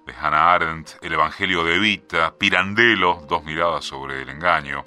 [0.07, 4.83] de Hannah Arendt, El Evangelio de Evita, Pirandello, dos miradas sobre el engaño,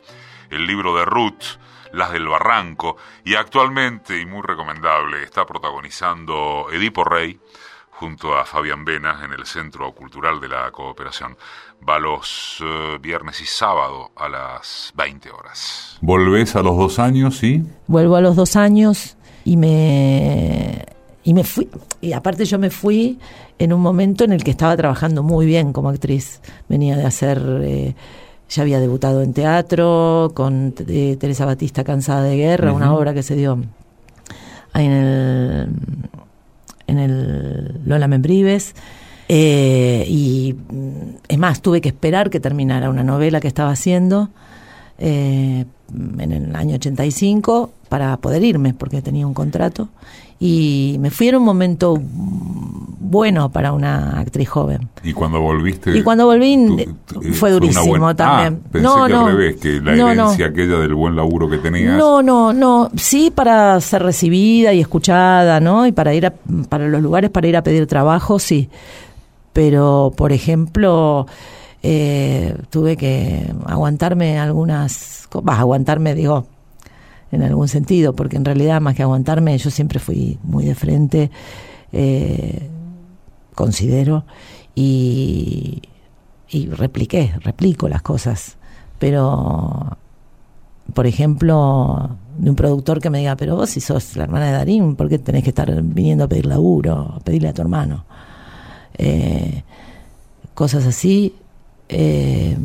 [0.51, 1.61] el libro de Ruth,
[1.93, 7.39] las del Barranco, y actualmente, y muy recomendable, está protagonizando Edipo Rey
[7.99, 11.37] junto a Fabián Venas en el Centro Cultural de la Cooperación.
[11.87, 15.99] Va los eh, viernes y sábado a las 20 horas.
[16.01, 17.65] ¿Volvés a los dos años, sí?
[17.89, 20.85] Vuelvo a los dos años y me
[21.25, 21.69] y me fui
[22.01, 23.19] y aparte yo me fui
[23.59, 27.43] en un momento en el que estaba trabajando muy bien como actriz venía de hacer
[27.63, 27.95] eh,
[28.49, 33.23] ya había debutado en teatro con eh, Teresa Batista Cansada de Guerra, una obra que
[33.23, 33.59] se dio
[34.73, 35.69] ahí en el,
[36.89, 38.75] en el Lola Membrives.
[39.29, 44.31] Eh, y mm, es más, tuve que esperar que terminara una novela que estaba haciendo
[44.99, 45.67] eh,
[46.19, 49.89] en el año 85 para poder irme, porque tenía un contrato.
[50.41, 52.01] Y me fui en un momento
[53.09, 54.89] bueno para una actriz joven.
[55.03, 55.97] ¿Y cuando volviste?
[55.97, 58.61] Y cuando volví eh, fue durísimo también.
[58.65, 61.59] Ah, pensé no, que no, al revés, que la herencia aquella del buen laburo que
[61.59, 61.97] tenías.
[61.97, 62.91] No, no, no.
[62.97, 65.87] Sí para ser recibida y escuchada, ¿no?
[65.87, 66.35] Y para ir a,
[66.69, 68.69] para los lugares para ir a pedir trabajo, sí.
[69.53, 71.27] Pero, por ejemplo,
[71.83, 75.29] eh, tuve que aguantarme algunas...
[75.43, 76.47] Vas, aguantarme, digo,
[77.31, 81.31] en algún sentido, porque en realidad más que aguantarme, yo siempre fui muy de frente.
[81.93, 82.69] Eh,
[83.55, 84.25] considero,
[84.75, 85.83] y,
[86.71, 88.57] repliqué, replico las cosas.
[89.01, 89.97] Pero,
[90.95, 94.53] por ejemplo, de un productor que me diga, pero vos si sos la hermana de
[94.53, 98.05] Darín, ¿por qué tenés que estar viniendo a pedir laburo, a pedirle a tu hermano?
[98.97, 99.65] Eh,
[100.55, 101.35] cosas así.
[101.89, 102.57] Eh,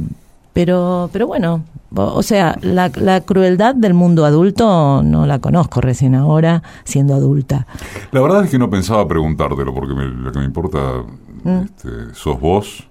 [0.54, 1.64] pero, pero bueno,
[1.96, 7.68] o sea, la, la, crueldad del mundo adulto no la conozco recién ahora, siendo adulta.
[8.12, 11.04] La verdad es que no pensaba preguntártelo, porque lo que me importa,
[11.44, 11.58] ¿Mm?
[11.66, 12.88] este, sos vos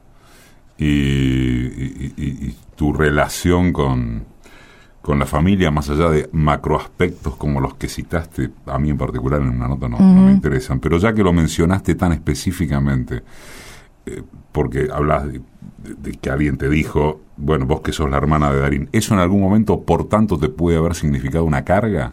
[0.78, 4.24] y, tu relación con,
[5.02, 9.40] con la familia, más allá de macroaspectos como los que citaste, a mí en particular
[9.40, 13.22] en una nota no, me interesan, pero ya que lo mencionaste tan específicamente,
[14.06, 14.22] eh,
[14.52, 15.40] porque hablas de,
[16.20, 19.40] que alguien te dijo, bueno, vos que sos la hermana de Darín, ¿eso en algún
[19.40, 22.12] momento, por tanto, te puede haber significado una carga?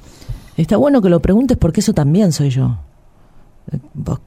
[0.57, 2.77] Está bueno que lo preguntes porque eso también soy yo.
[3.93, 4.19] Vos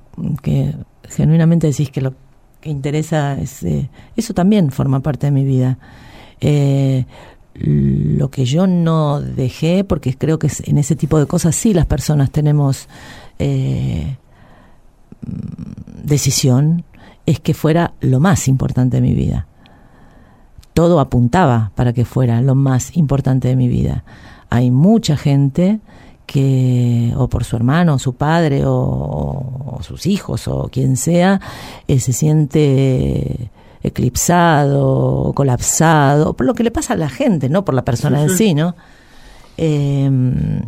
[0.42, 0.74] que
[1.08, 2.14] genuinamente decís que lo
[2.60, 3.62] que interesa es...
[3.62, 5.78] Eh, eso también forma parte de mi vida.
[6.40, 7.04] Eh,
[7.54, 11.86] lo que yo no dejé, porque creo que en ese tipo de cosas sí las
[11.86, 12.88] personas tenemos
[13.38, 14.16] eh,
[16.02, 16.84] decisión,
[17.26, 19.46] es que fuera lo más importante de mi vida.
[20.74, 24.04] Todo apuntaba para que fuera lo más importante de mi vida.
[24.50, 25.80] Hay mucha gente
[26.26, 31.40] que, o por su hermano, o su padre, o, sus hijos, o quien sea,
[31.88, 33.50] eh, se siente
[33.82, 38.30] eclipsado, colapsado, por lo que le pasa a la gente, no por la persona en
[38.30, 38.74] sí, ¿no?
[39.56, 40.62] Em,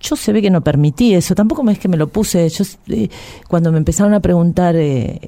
[0.00, 3.08] yo se ve que no permití eso, tampoco es que me lo puse, yo eh,
[3.48, 5.20] cuando me empezaron a preguntar eh,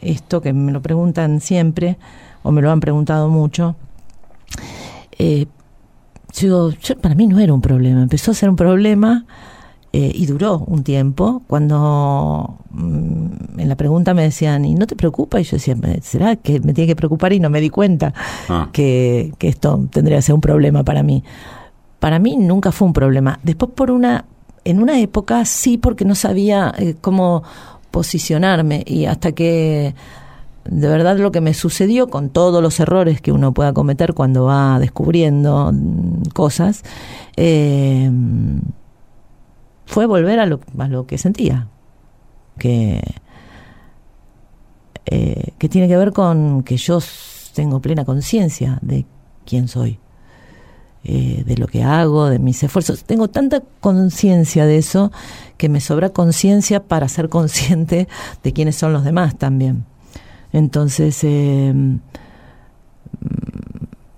[0.00, 1.98] esto, que me lo preguntan siempre,
[2.42, 3.76] o me lo han preguntado mucho,
[5.18, 5.46] eh,
[6.34, 9.24] yo, para mí no era un problema, empezó a ser un problema
[9.92, 11.42] eh, y duró un tiempo.
[11.46, 15.40] Cuando mm, en la pregunta me decían, ¿y no te preocupa?
[15.40, 17.32] Y yo decía, ¿será que me tiene que preocupar?
[17.32, 18.12] Y no me di cuenta
[18.48, 18.68] ah.
[18.72, 21.24] que, esto tendría que ser un problema para mí.
[22.00, 23.40] Para mí nunca fue un problema.
[23.42, 24.24] Después por una,
[24.64, 27.42] en una época sí, porque no sabía eh, cómo
[27.90, 29.94] posicionarme y hasta que
[30.64, 34.44] de verdad lo que me sucedió con todos los errores que uno pueda cometer cuando
[34.44, 36.82] va descubriendo mm, cosas,
[37.36, 38.10] eh,
[39.86, 41.68] fue volver a lo, a lo que sentía,
[42.58, 43.02] que,
[45.06, 46.98] eh, que tiene que ver con que yo
[47.54, 49.06] tengo plena conciencia de
[49.46, 49.98] quién soy,
[51.10, 53.04] eh, de lo que hago, de mis esfuerzos.
[53.04, 55.10] Tengo tanta conciencia de eso
[55.56, 58.08] que me sobra conciencia para ser consciente
[58.42, 59.86] de quiénes son los demás también.
[60.52, 61.72] Entonces, eh,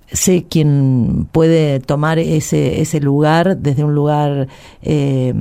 [0.09, 4.49] sé quién puede tomar ese, ese lugar desde un lugar
[4.83, 5.33] eh,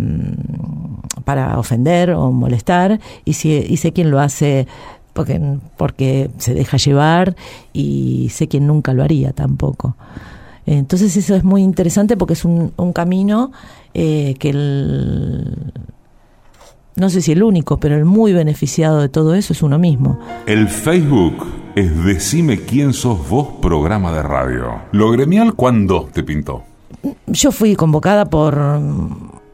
[1.23, 4.67] para ofender o molestar y, si, y sé quién lo hace
[5.13, 5.41] porque,
[5.77, 7.35] porque se deja llevar
[7.73, 9.95] y sé quién nunca lo haría tampoco.
[10.77, 13.51] Entonces eso es muy interesante porque es un, un camino
[13.95, 15.73] eh, que el,
[16.95, 20.19] no sé si el único, pero el muy beneficiado de todo eso es uno mismo.
[20.45, 21.43] El Facebook
[21.75, 24.81] es Decime quién sos vos programa de radio.
[24.91, 26.61] ¿Lo gremial cuándo te pintó?
[27.25, 28.55] Yo fui convocada por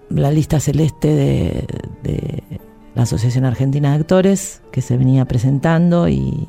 [0.10, 1.08] la lista celeste
[2.04, 2.44] de,
[2.94, 6.46] la Asociación Argentina de Actores, que se venía presentando y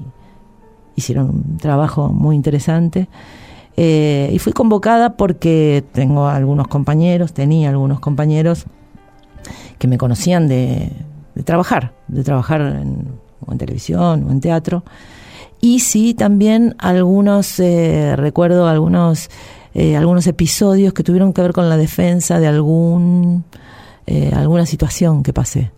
[0.97, 3.09] hicieron un trabajo muy interesante.
[3.77, 8.65] Eh, y fui convocada porque tengo algunos compañeros, tenía algunos compañeros
[9.79, 10.91] que me conocían de,
[11.45, 13.07] trabajar, de trabajar en,
[13.51, 14.83] en televisión o en teatro.
[15.61, 19.31] Y sí, también algunos, eh, recuerdo algunos,
[19.75, 23.45] eh, algunos episodios que tuvieron que ver con la defensa de algún,
[24.07, 25.73] eh, alguna situación que pasé.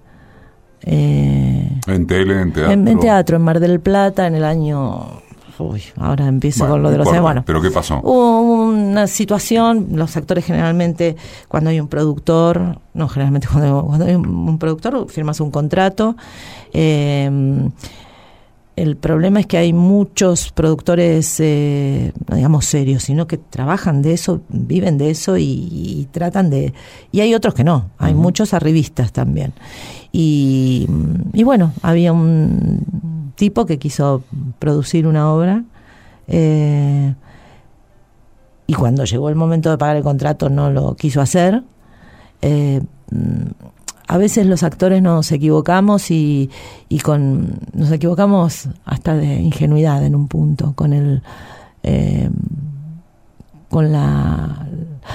[0.83, 2.73] en tele, en teatro.
[2.73, 5.23] En, teatro, en Mar del Plata, en el año
[5.59, 8.01] Uy, ahora empiezo con lo de los bueno, ¿Pero qué pasó?
[8.03, 11.17] Hubo una situación, los actores generalmente,
[11.49, 16.17] cuando hay un productor, no, generalmente cuando, hay un, productor, firmas un contrato.
[16.73, 17.31] Eh,
[18.79, 24.43] el problema es que hay muchos productores, eh, digamos, serios, sino que trabajan de eso,
[24.51, 26.73] viven de eso y, tratan de...
[27.11, 29.53] Y hay otros que no, hay muchos arribistas también.
[30.13, 30.87] Y,
[31.43, 34.23] bueno, había un tipo que quiso
[34.59, 35.65] producir una obra
[36.27, 37.15] eh,
[38.67, 41.63] y cuando llegó el momento de pagar el contrato no lo quiso hacer.
[42.43, 42.83] Eh,
[44.07, 46.51] a veces los actores nos equivocamos y,
[46.89, 51.23] y con nos equivocamos hasta de ingenuidad en un punto con el
[51.83, 52.29] eh,
[53.71, 54.67] con la,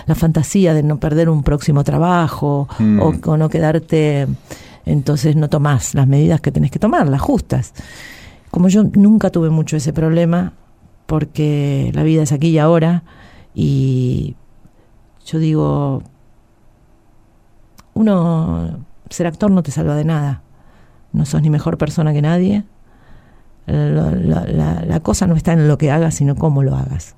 [0.05, 2.99] la, fantasía de no perder un próximo trabajo mm.
[3.01, 4.27] o, no quedarte
[4.85, 7.73] entonces no tomás las medidas que tenés que tomar las justas
[8.53, 10.53] como yo nunca tuve mucho ese problema
[11.07, 13.01] porque la vida es aquí y ahora
[13.55, 14.35] y
[15.25, 16.03] yo digo
[17.95, 20.43] uno, ser actor no te salva de nada.
[21.13, 22.63] No sos ni mejor persona que nadie.
[23.65, 27.15] La, cosa no está en lo que hagas, sino cómo lo hagas.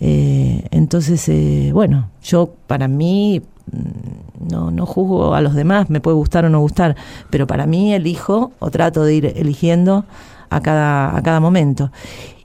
[0.00, 6.16] Eh, entonces, eh, bueno, yo para mí no, no juzgo a los demás, me puede
[6.16, 6.96] gustar o no gustar,
[7.30, 10.04] pero para mí elijo o trato de ir eligiendo
[10.50, 11.90] a cada, a cada momento.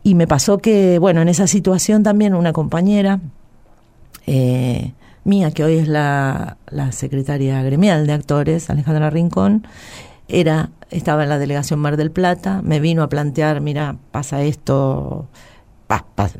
[0.04, 3.20] Y me pasó que, bueno, en esa situación también una compañera
[4.26, 4.94] eh,
[5.24, 9.68] mía, que hoy es la, la secretaria gremial de actores, Alejandra Rincón,
[10.28, 15.28] era estaba en la delegación Mar del Plata, me vino a plantear, mira, pasa esto,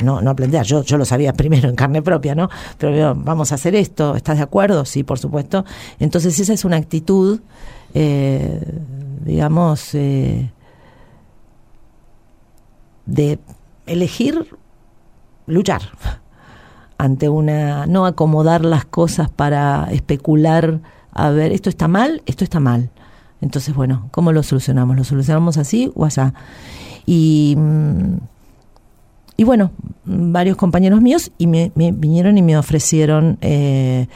[0.04, 2.50] no, no plantear, yo, yo lo sabía primero en carne propia, ¿no?
[2.78, 4.86] Pero vamos a hacer esto, ¿estás de acuerdo?
[4.86, 5.66] Sí, por supuesto.
[6.00, 7.40] Entonces esa es una actitud,
[7.94, 8.62] eh,
[9.26, 10.52] digamos, eh,
[13.06, 13.40] de
[13.86, 14.48] elegir
[15.48, 15.82] luchar
[16.98, 20.80] ante una, no acomodar las cosas para especular,
[21.14, 22.90] a ver, esto está mal, esto está mal.
[23.42, 24.96] Entonces, bueno, ¿cómo lo solucionamos?
[24.96, 26.36] ¿Lo solucionamos así o allá?
[27.08, 28.18] Y, mm,
[29.38, 29.72] y bueno,
[30.06, 34.08] varios compañeros míos y me, vinieron y me ofrecieron eh,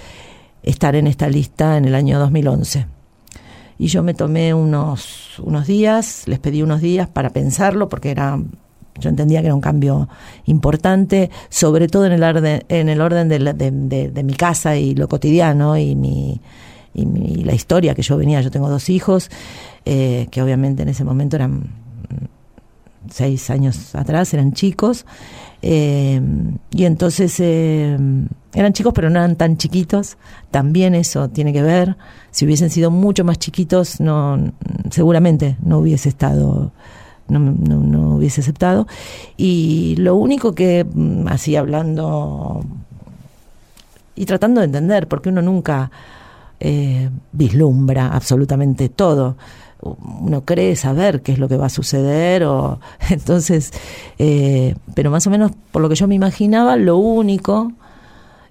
[0.63, 2.87] estar en esta lista en el año 2011.
[3.77, 8.39] Y yo me tomé unos, unos días, les pedí unos días para pensarlo, porque era
[8.97, 10.07] yo entendía que era un cambio
[10.45, 15.09] importante, sobre todo en el orden, en el orden de, de mi casa y lo
[15.09, 16.39] cotidiano y mi,
[16.95, 18.41] y, la historia que yo venía.
[18.41, 19.29] Yo tengo dos hijos,
[19.85, 21.84] eh, que obviamente en ese momento eran
[23.09, 25.05] seis años atrás, eran chicos.
[25.61, 26.21] Eh,
[26.71, 27.97] y entonces eh,
[28.53, 30.17] eran chicos, pero no eran tan chiquitos.
[30.51, 31.97] También eso tiene que ver.
[32.31, 34.53] Si hubiesen sido mucho más chiquitos, no,
[34.91, 36.71] seguramente no hubiese estado.
[37.27, 38.87] No, no, hubiese aceptado.
[39.35, 42.63] Y lo único que, mm, así hablando
[44.15, 45.91] y tratando de entender, porque uno nunca
[46.59, 49.37] eh, vislumbra absolutamente todo.
[49.81, 53.71] Uno cree saber qué es lo que va a suceder, o entonces,
[54.17, 57.71] eh, pero más o menos por lo que yo me imaginaba, lo único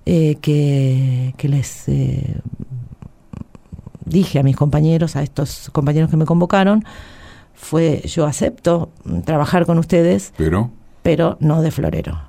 [0.07, 1.87] eh, que, que, les
[4.05, 6.85] dije a mis compañeros, a estos compañeros que me convocaron,
[7.55, 8.91] fue yo acepto
[9.25, 10.71] trabajar con ustedes, pero,
[11.03, 12.21] pero no de florero.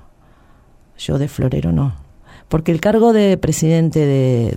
[0.98, 2.06] Yo de florero no
[2.48, 4.06] porque el cargo de presidente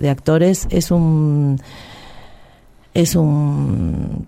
[0.00, 1.60] de, actores es un
[2.94, 4.26] es un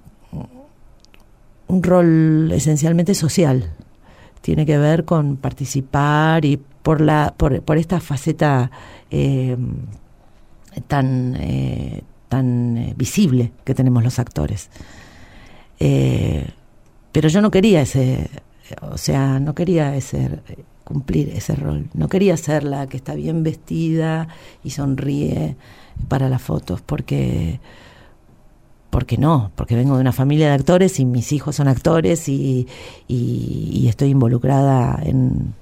[1.68, 3.70] un rol esencialmente social
[4.40, 8.70] tiene que ver con participar y por la por, por esta faceta
[9.10, 9.56] eh,
[10.86, 14.70] tan eh, tan eh, visible que tenemos los actores
[15.78, 18.30] pero yo no quería ese
[18.82, 20.40] o sea no quería ese
[20.84, 21.88] cumplir ese rol.
[21.94, 24.28] No quería ser la que está bien vestida
[24.62, 25.56] y sonríe
[26.08, 27.60] para las fotos, porque
[28.92, 32.68] porque no, porque vengo de una familia de actores y mis hijos son actores y,
[33.88, 35.54] estoy involucrada en,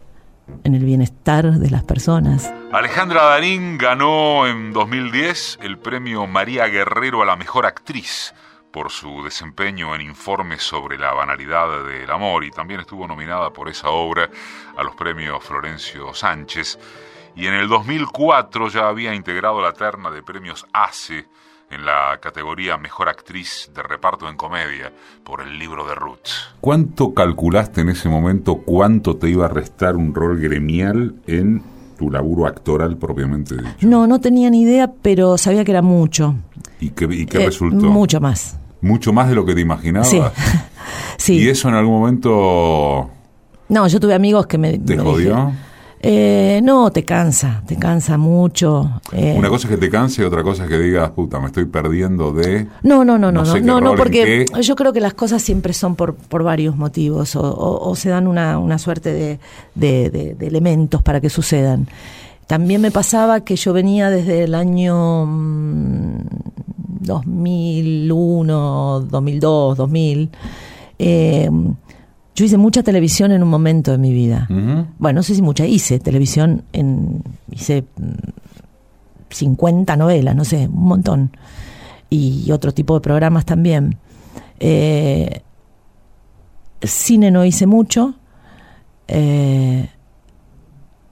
[0.64, 2.52] en el bienestar de las personas.
[2.72, 8.34] Alejandra Darín ganó en 2010 el premio María Guerrero a la mejor actriz
[8.72, 13.68] por su desempeño en informes sobre la banalidad del amor y también estuvo nominada por
[13.68, 14.28] esa obra
[14.76, 16.80] a los premios Florencio Sánchez
[17.36, 21.28] y en el 2004 ya había integrado la terna de premios ACE
[21.70, 24.92] en la categoría Mejor Actriz de Reparto en Comedia
[25.24, 26.54] por el libro de Roots.
[26.60, 31.62] ¿Cuánto calculaste en ese momento cuánto te iba a restar un rol gremial en
[31.96, 33.86] tu laburo actoral propiamente dicho?
[33.86, 36.34] No, no tenía ni idea, pero sabía que era mucho.
[36.80, 37.86] ¿Y qué, y qué eh, resultó?
[37.86, 38.58] Mucho más.
[38.80, 40.08] Mucho más de lo que te imaginabas.
[41.18, 41.34] Sí.
[41.34, 43.10] ¿Y eso en algún momento...
[43.68, 44.78] No, yo tuve amigos que me...
[44.78, 45.52] ¿Te jodió?
[46.02, 49.02] Eh, no, te cansa, te cansa mucho.
[49.12, 49.34] Eh.
[49.36, 51.66] Una cosa es que te canse y otra cosa es que digas, puta, me estoy
[51.66, 52.66] perdiendo de...
[52.82, 55.96] No, no, no, no, no, no, no, porque yo creo que las cosas siempre son
[55.96, 59.40] por, por varios motivos o, o, se dan una, una suerte de,
[59.74, 61.86] de, de, elementos para que sucedan.
[62.46, 65.26] También me pasaba que yo venía desde el año
[67.00, 70.30] 2001, 2002, 2000.
[70.98, 71.50] Eh,
[72.40, 74.46] yo hice mucha televisión en un momento de mi vida.
[74.98, 77.84] Bueno, no sé si mucha, hice televisión, en, hice
[79.28, 81.36] 50 mm, novelas, no sé, un montón.
[82.08, 83.98] Y otro tipo de programas también.
[84.58, 85.42] Eh,
[86.82, 88.14] cine no hice mucho.
[89.06, 89.90] Eh,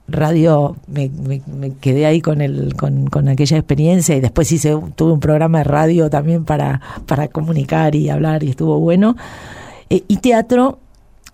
[0.09, 1.11] radio me,
[1.47, 5.59] me, quedé ahí con, el, con, con, aquella experiencia y después hice, tuve un programa
[5.59, 9.15] de radio también para, para comunicar y hablar y estuvo bueno.
[9.91, 10.79] Eh, y teatro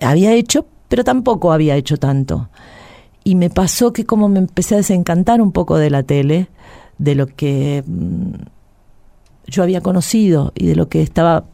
[0.01, 2.49] había hecho, pero tampoco había hecho tanto.
[3.23, 6.49] Y me pasó que como me empecé a desencantar un poco de la tele,
[6.99, 8.35] de lo que mm,
[9.47, 11.45] yo había conocido y de lo que estaba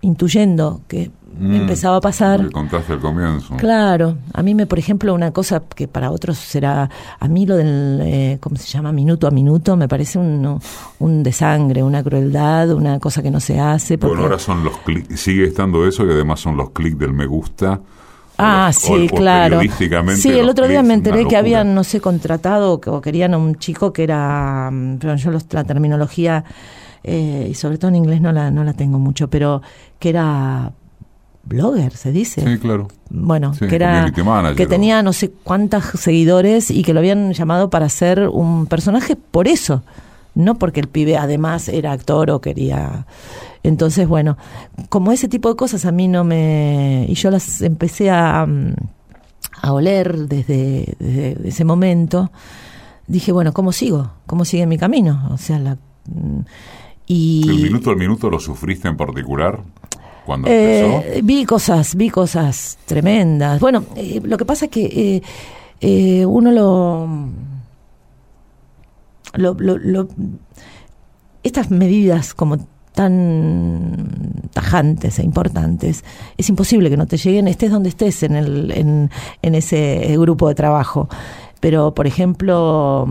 [0.00, 1.54] intuyendo que Mm.
[1.54, 2.40] empezaba a pasar.
[2.40, 3.56] Lo contaste al comienzo.
[3.56, 7.56] Claro, a mí me, por ejemplo, una cosa que para otros será, a mí lo
[7.56, 8.92] del, eh, ¿cómo se llama?
[8.92, 10.60] Minuto a minuto, me parece un,
[10.98, 13.96] un desangre, una crueldad, una cosa que no se hace.
[13.96, 17.26] Bueno, ahora son los clics, sigue estando eso y además son los clics del me
[17.26, 17.80] gusta
[18.38, 19.60] Ah, sí, claro.
[20.14, 23.56] Sí, el otro día me enteré que habían, no sé, contratado o querían a un
[23.56, 26.44] chico que era, mm, pero yo la terminología,
[27.02, 29.62] eh, y sobre todo en inglés no la, no la tengo mucho, pero
[29.98, 30.72] que era
[31.46, 32.42] blogger, se dice.
[32.42, 32.88] Sí, claro.
[33.08, 34.12] Bueno, que era
[34.56, 39.16] que tenía no sé cuántos seguidores y que lo habían llamado para ser un personaje
[39.16, 39.82] por eso,
[40.34, 43.06] no porque el pibe además era actor o quería
[43.66, 44.38] entonces, bueno,
[44.88, 47.04] como ese tipo de cosas a mí no me...
[47.08, 48.46] Y yo las empecé a,
[49.60, 50.96] a oler desde,
[51.44, 52.30] ese momento.
[53.08, 54.12] Dije, bueno, ¿cómo sigo?
[54.26, 55.28] ¿Cómo sigue mi camino?
[55.32, 55.78] O sea, la...
[57.08, 59.60] Y, ¿El minuto al minuto lo sufriste en particular?
[60.26, 61.02] Cuando empezó?
[61.06, 63.60] Eh, vi cosas, vi cosas tremendas.
[63.60, 65.22] Bueno, eh, lo que pasa es que
[65.80, 67.08] eh, uno lo,
[69.34, 70.08] lo, lo,
[71.44, 72.58] estas medidas como
[72.92, 76.02] tan tajantes e importantes,
[76.36, 79.10] es imposible que no te lleguen, estés donde estés en, el, en,
[79.42, 81.08] en ese grupo de trabajo.
[81.60, 83.06] Pero, por ejemplo,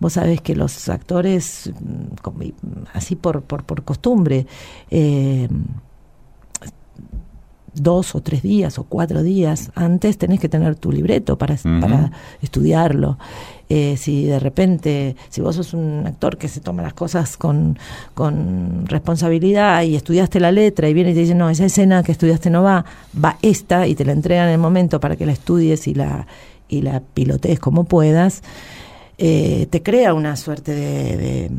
[0.00, 1.70] vos sabés que los actores,
[2.92, 4.46] así por, por, por costumbre,
[4.90, 5.48] eh,
[7.74, 12.10] dos o tres días o cuatro días antes tenés que tener tu libreto para, para
[12.42, 13.18] estudiarlo.
[13.68, 17.78] Eh, si de repente, si vos sos un actor que se toma las cosas con,
[18.14, 22.12] con responsabilidad y estudiaste la letra y viene y te dice, no, esa escena que
[22.12, 22.84] estudiaste no va,
[23.22, 26.26] va esta y te la entregan en el momento para que la estudies y la,
[26.68, 28.42] y la pilotees como puedas,
[29.16, 31.50] eh, te crea una suerte de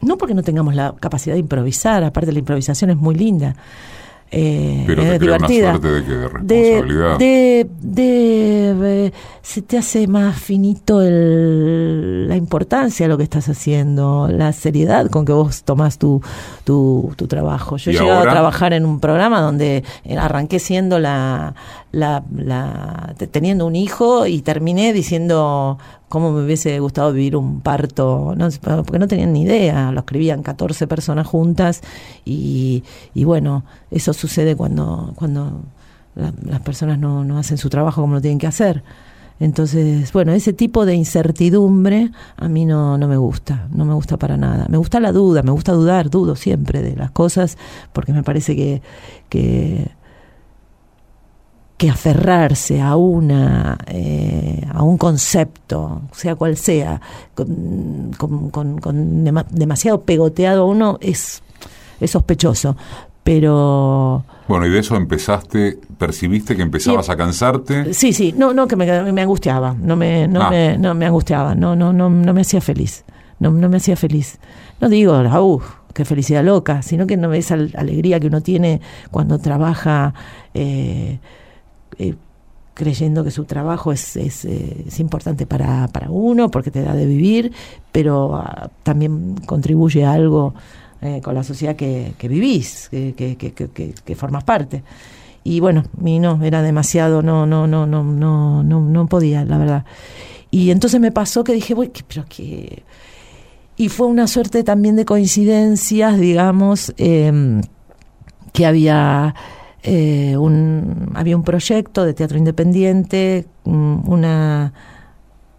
[0.00, 3.54] no porque no tengamos la capacidad de improvisar, aparte la improvisación es muy linda,
[4.32, 5.70] eh, Pero te divertida.
[5.70, 7.18] Una suerte de, que de responsabilidad.
[7.18, 9.12] De, de,
[9.42, 15.10] se te hace más finito el, la importancia de lo que estás haciendo, la seriedad
[15.10, 16.22] con que vos tomás tu,
[16.62, 17.76] tu, tu trabajo.
[17.76, 21.54] Yo he llegado a trabajar en un programa donde eh, arranqué siendo la,
[21.90, 25.78] la, la, teniendo un hijo y terminé diciendo
[26.10, 30.88] cómo me hubiese gustado vivir un parto, porque no tenían ni idea, lo escribían 14
[30.88, 31.82] personas juntas
[32.24, 32.82] y,
[33.14, 35.62] y bueno, eso sucede cuando, cuando
[36.16, 38.82] las personas no, no hacen su trabajo como lo tienen que hacer.
[39.38, 44.16] Entonces, bueno, ese tipo de incertidumbre a mí no, no me gusta, no me gusta
[44.16, 44.66] para nada.
[44.68, 47.56] Me gusta la duda, me gusta dudar, dudo siempre de las cosas,
[47.92, 48.82] porque me parece que,
[49.28, 49.92] que
[51.80, 57.00] que aferrarse a una eh, a un concepto sea cual sea
[57.34, 58.12] con,
[58.50, 61.42] con, demasiado pegoteado a uno es
[61.98, 62.76] es sospechoso.
[63.24, 67.94] Pero bueno y de eso empezaste percibiste que empezabas a cansarte.
[67.94, 70.50] Sí sí no no que me, me angustiaba no me no ah.
[70.50, 73.06] me no me angustiaba no no no no me hacía feliz
[73.38, 74.38] no no me hacía feliz.
[74.82, 75.62] No digo uh,
[75.94, 80.12] qué felicidad loca sino que no esa alegría que uno tiene cuando trabaja
[80.52, 81.20] eh,
[81.98, 82.14] eh,
[82.74, 87.04] creyendo que su trabajo es, eh, es importante para, para, uno, porque te da de
[87.04, 87.52] vivir,
[87.92, 90.54] pero ah, también contribuye a algo
[91.02, 94.82] eh, con la sociedad que, que vivís, que, que, que, formas parte.
[95.44, 99.58] Y bueno, mi no, era demasiado, no, no, no, no, no, no, no podía, la
[99.58, 99.84] verdad.
[100.50, 102.82] Y entonces me pasó que dije, voy, pero que...
[103.76, 107.62] Y fue una suerte también de coincidencias, digamos, em,
[108.52, 109.34] que había
[109.82, 114.72] eh, un, había un proyecto de teatro independiente, mm, una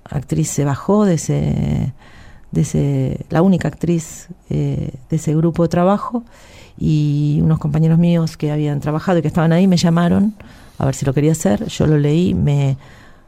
[0.03, 1.93] actriz se bajó de ese,
[2.51, 6.23] de ese la única actriz eh, de ese grupo de trabajo
[6.77, 10.33] y unos compañeros míos que habían trabajado y que estaban ahí me llamaron
[10.81, 12.75] a ver si lo quería hacer, yo lo leí, me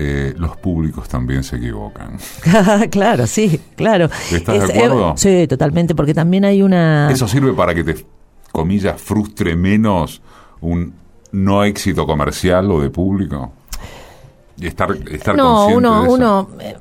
[0.01, 2.19] Eh, los públicos también se equivocan.
[2.89, 4.09] claro, sí, claro.
[4.31, 5.15] ¿Estás de acuerdo?
[5.17, 7.11] sí, totalmente, porque también hay una...
[7.11, 8.07] Eso sirve para que te,
[8.53, 10.23] comillas, frustre menos
[10.61, 10.95] un
[11.33, 13.53] no éxito comercial o de público.
[14.61, 16.77] Estar, estar no, uno, de uno, eh,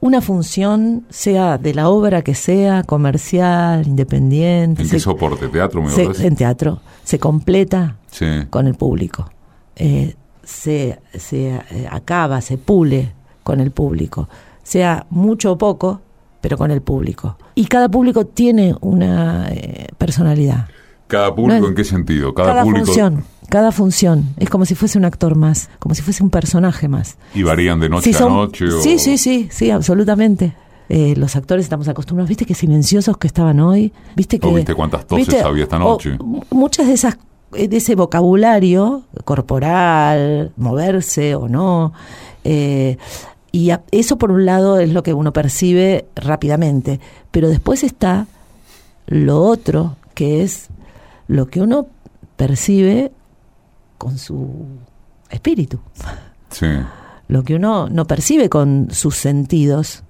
[0.00, 4.82] una función, sea de la obra que sea, comercial, independiente.
[4.82, 5.48] ¿En qué soporte?
[5.48, 5.82] ¿Teatro?
[5.82, 6.80] Me en teatro.
[7.04, 7.96] Se completa
[8.50, 9.30] con el público.
[9.76, 13.12] Eh, se, se eh, acaba, se pule
[13.42, 14.28] con el público.
[14.62, 16.00] Sea mucho o poco,
[16.40, 17.38] pero con el público.
[17.54, 19.48] Y cada público tiene una
[19.98, 20.68] personalidad.
[21.06, 22.34] ¿Cada público en qué sentido?
[22.34, 24.34] Cada, función, cada función.
[24.38, 27.16] Es como si fuese un actor más, como si fuese un personaje más.
[27.34, 28.66] ¿Y varían de noche a noche?
[28.82, 30.54] Sí, sí, sí, sí, absolutamente.
[30.88, 34.46] Eh, los actores estamos acostumbrados, viste qué silenciosos que estaban hoy, viste que...
[34.48, 36.16] viste cuántas toses había esta noche?
[36.50, 37.18] muchas de esas
[37.54, 41.92] eh, de ese vocabulario corporal, moverse o no,
[42.44, 42.98] eh,
[43.50, 47.00] y eso por un lado es lo que uno percibe rápidamente,
[47.32, 48.26] pero después está
[49.06, 50.68] lo otro, que es
[51.28, 51.86] lo que uno
[52.36, 53.12] percibe
[53.98, 54.66] con su
[55.30, 55.80] espíritu.
[56.50, 56.66] Sí.
[57.28, 60.04] Lo que uno no percibe con sus sentidos.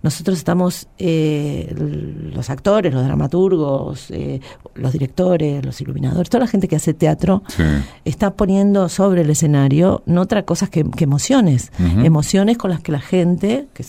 [0.00, 4.40] Nosotros estamos, eh, los actores, los dramaturgos, eh,
[4.76, 7.42] los directores, los iluminadores, toda la gente que hace teatro,
[8.04, 11.72] está poniendo sobre el escenario no otra cosa que, emociones.
[11.78, 13.84] Emociones con las que la gente, que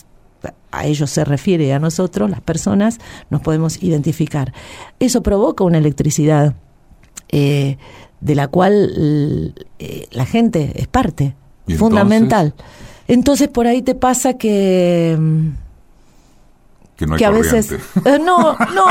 [0.71, 4.53] a ellos se refiere, a nosotros, las personas, nos podemos identificar.
[4.99, 6.55] Eso provoca una electricidad
[7.29, 7.77] eh,
[8.21, 11.35] de la cual eh, la gente es parte,
[11.77, 12.53] fundamental.
[13.07, 13.47] Entonces?
[13.47, 15.17] por ahí te pasa que...
[16.95, 18.85] Que, no hay a veces eh, no no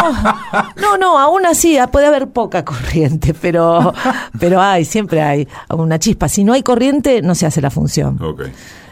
[0.80, 3.92] no no aún así ah, puede haber poca corriente pero
[4.40, 8.18] pero hay siempre hay una chispa si no hay corriente no se hace la función
[8.22, 8.50] okay.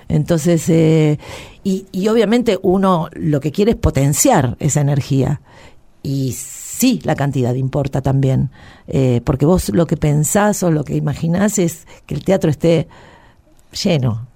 [0.08, 1.18] Entonces, eh,
[1.64, 5.40] y, y, obviamente uno lo que quiere es potenciar esa energía.
[6.02, 8.50] Y sí, la cantidad importa también,
[8.86, 12.86] eh, porque vos lo que pensás o lo que imaginás es que el teatro esté
[13.82, 14.28] lleno,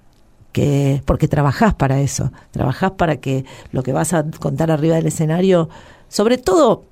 [0.51, 5.07] que porque trabajás para eso, trabajás para que lo que vas a contar arriba del
[5.07, 5.69] escenario,
[6.09, 6.83] sobre todo,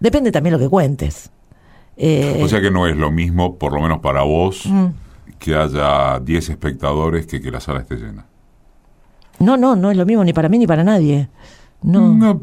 [0.00, 1.30] depende también lo que cuentes.
[1.98, 5.07] Eh, o sea que no es lo mismo, por lo menos para vos, mm
[5.38, 8.26] que haya 10 espectadores que que la sala esté llena.
[9.38, 11.28] No, no, no es lo mismo ni para mí ni para nadie.
[11.82, 12.14] No.
[12.14, 12.40] no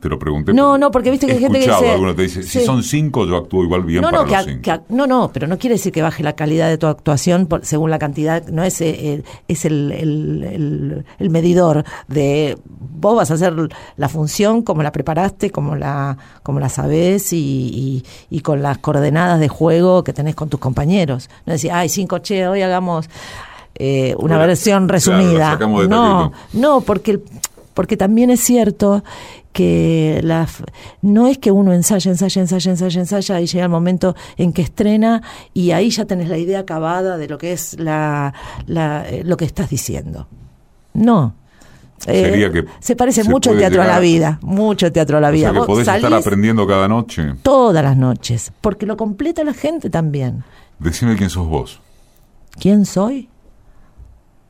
[0.00, 0.52] te lo pregunté.
[0.52, 1.90] No, no, porque viste que hay gente que dice.
[1.90, 4.84] Algunos te dice, si son cinco, yo actúo igual bien no, para no, los cinco.
[4.88, 7.90] no, no, pero no quiere decir que baje la calidad de tu actuación por, según
[7.90, 8.46] la cantidad.
[8.48, 13.54] No es, eh, es el, el, el, medidor de vos vas a hacer
[13.96, 19.40] la función como la preparaste, como la, como la sabés y, y, con las coordenadas
[19.40, 21.28] de juego que tenés con tus compañeros.
[21.44, 23.08] No decir, ay, cinco, che, hoy hagamos.
[23.78, 25.58] Eh, una versión resumida.
[25.58, 27.20] no, no, porque
[27.76, 29.04] porque también es cierto
[29.52, 30.48] que la,
[31.02, 34.62] no es que uno ensaya, ensaya, ensaya, ensaya, ensaya y llega el momento en que
[34.62, 35.22] estrena
[35.52, 38.32] y ahí ya tenés la idea acabada de lo que es la,
[38.66, 40.26] la eh, lo que estás diciendo.
[40.94, 41.34] No.
[42.06, 45.50] Eh, se parece mucho al teatro a la vida, mucho teatro a la vida.
[45.50, 47.34] O sea que podés estar aprendiendo cada noche.
[47.42, 50.44] Todas las noches, porque lo completa la gente también.
[50.78, 51.82] Decime quién sos vos.
[52.58, 53.28] ¿Quién soy?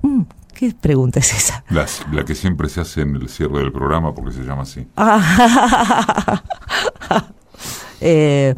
[0.02, 0.22] Mm,
[0.56, 1.64] ¿Qué pregunta es esa?
[1.68, 4.86] la que siempre se hace en el cierre del programa porque se llama así.
[7.98, 8.54] Eh,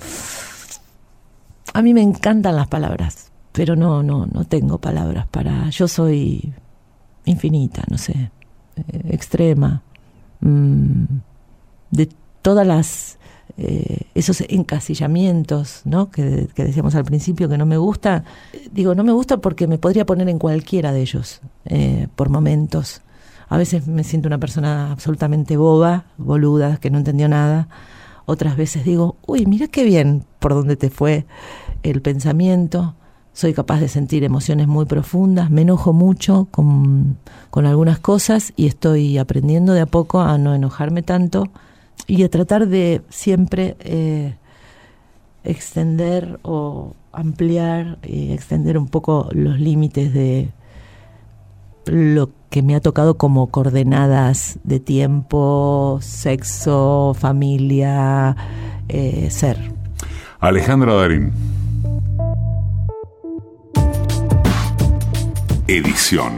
[1.73, 5.71] a mí me encantan las palabras, pero no, no, no tengo palabras para.
[5.71, 6.53] Yo soy
[7.25, 8.33] infinita, no sé,
[8.77, 9.81] eh, extrema,
[10.41, 11.05] mm,
[11.93, 12.09] de
[12.43, 13.19] todas las
[13.61, 16.13] eh, esos encasillamientos ¿no?
[16.13, 18.23] Que, decíamos al principio que no me gusta,
[18.71, 23.03] digo, no me gusta porque me podría poner en cualquiera de ellos eh, por momentos.
[23.49, 27.69] A veces me siento una persona absolutamente boba, boluda, que no entendió nada.
[28.27, 31.27] Otras veces digo, uy, mira qué bien por dónde te fue
[31.83, 32.95] el pensamiento.
[33.33, 37.19] Soy capaz de sentir emociones muy profundas, me enojo mucho con,
[37.51, 41.51] con algunas cosas y estoy aprendiendo de a poco a no enojarme tanto
[42.07, 44.35] y a tratar de siempre eh,
[45.45, 50.51] extender o ampliar y extender un poco los límites de
[51.87, 58.37] lo que me ha tocado como coordenadas de tiempo, sexo, familia,
[58.89, 59.73] eh, ser.
[60.41, 61.33] Alejandra Darín.
[65.67, 66.33] Edición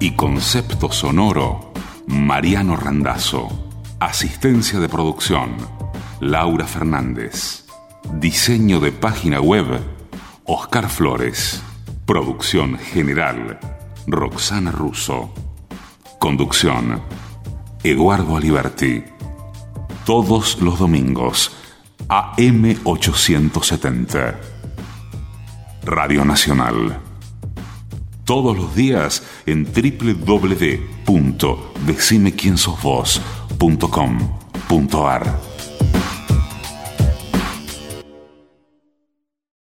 [0.00, 1.72] y concepto sonoro,
[2.06, 3.69] Mariano Randazzo.
[4.00, 5.56] Asistencia de producción,
[6.20, 7.66] Laura Fernández.
[8.14, 9.78] Diseño de página web,
[10.44, 11.60] Oscar Flores.
[12.06, 13.60] Producción general,
[14.06, 15.34] Roxana Russo.
[16.18, 17.02] Conducción,
[17.84, 19.04] Eduardo Aliberti.
[20.06, 21.52] Todos los domingos,
[22.08, 24.34] AM870.
[25.84, 26.98] Radio Nacional.
[28.24, 29.66] Todos los días en
[33.60, 35.49] www.decimequiensosvos.com.ar.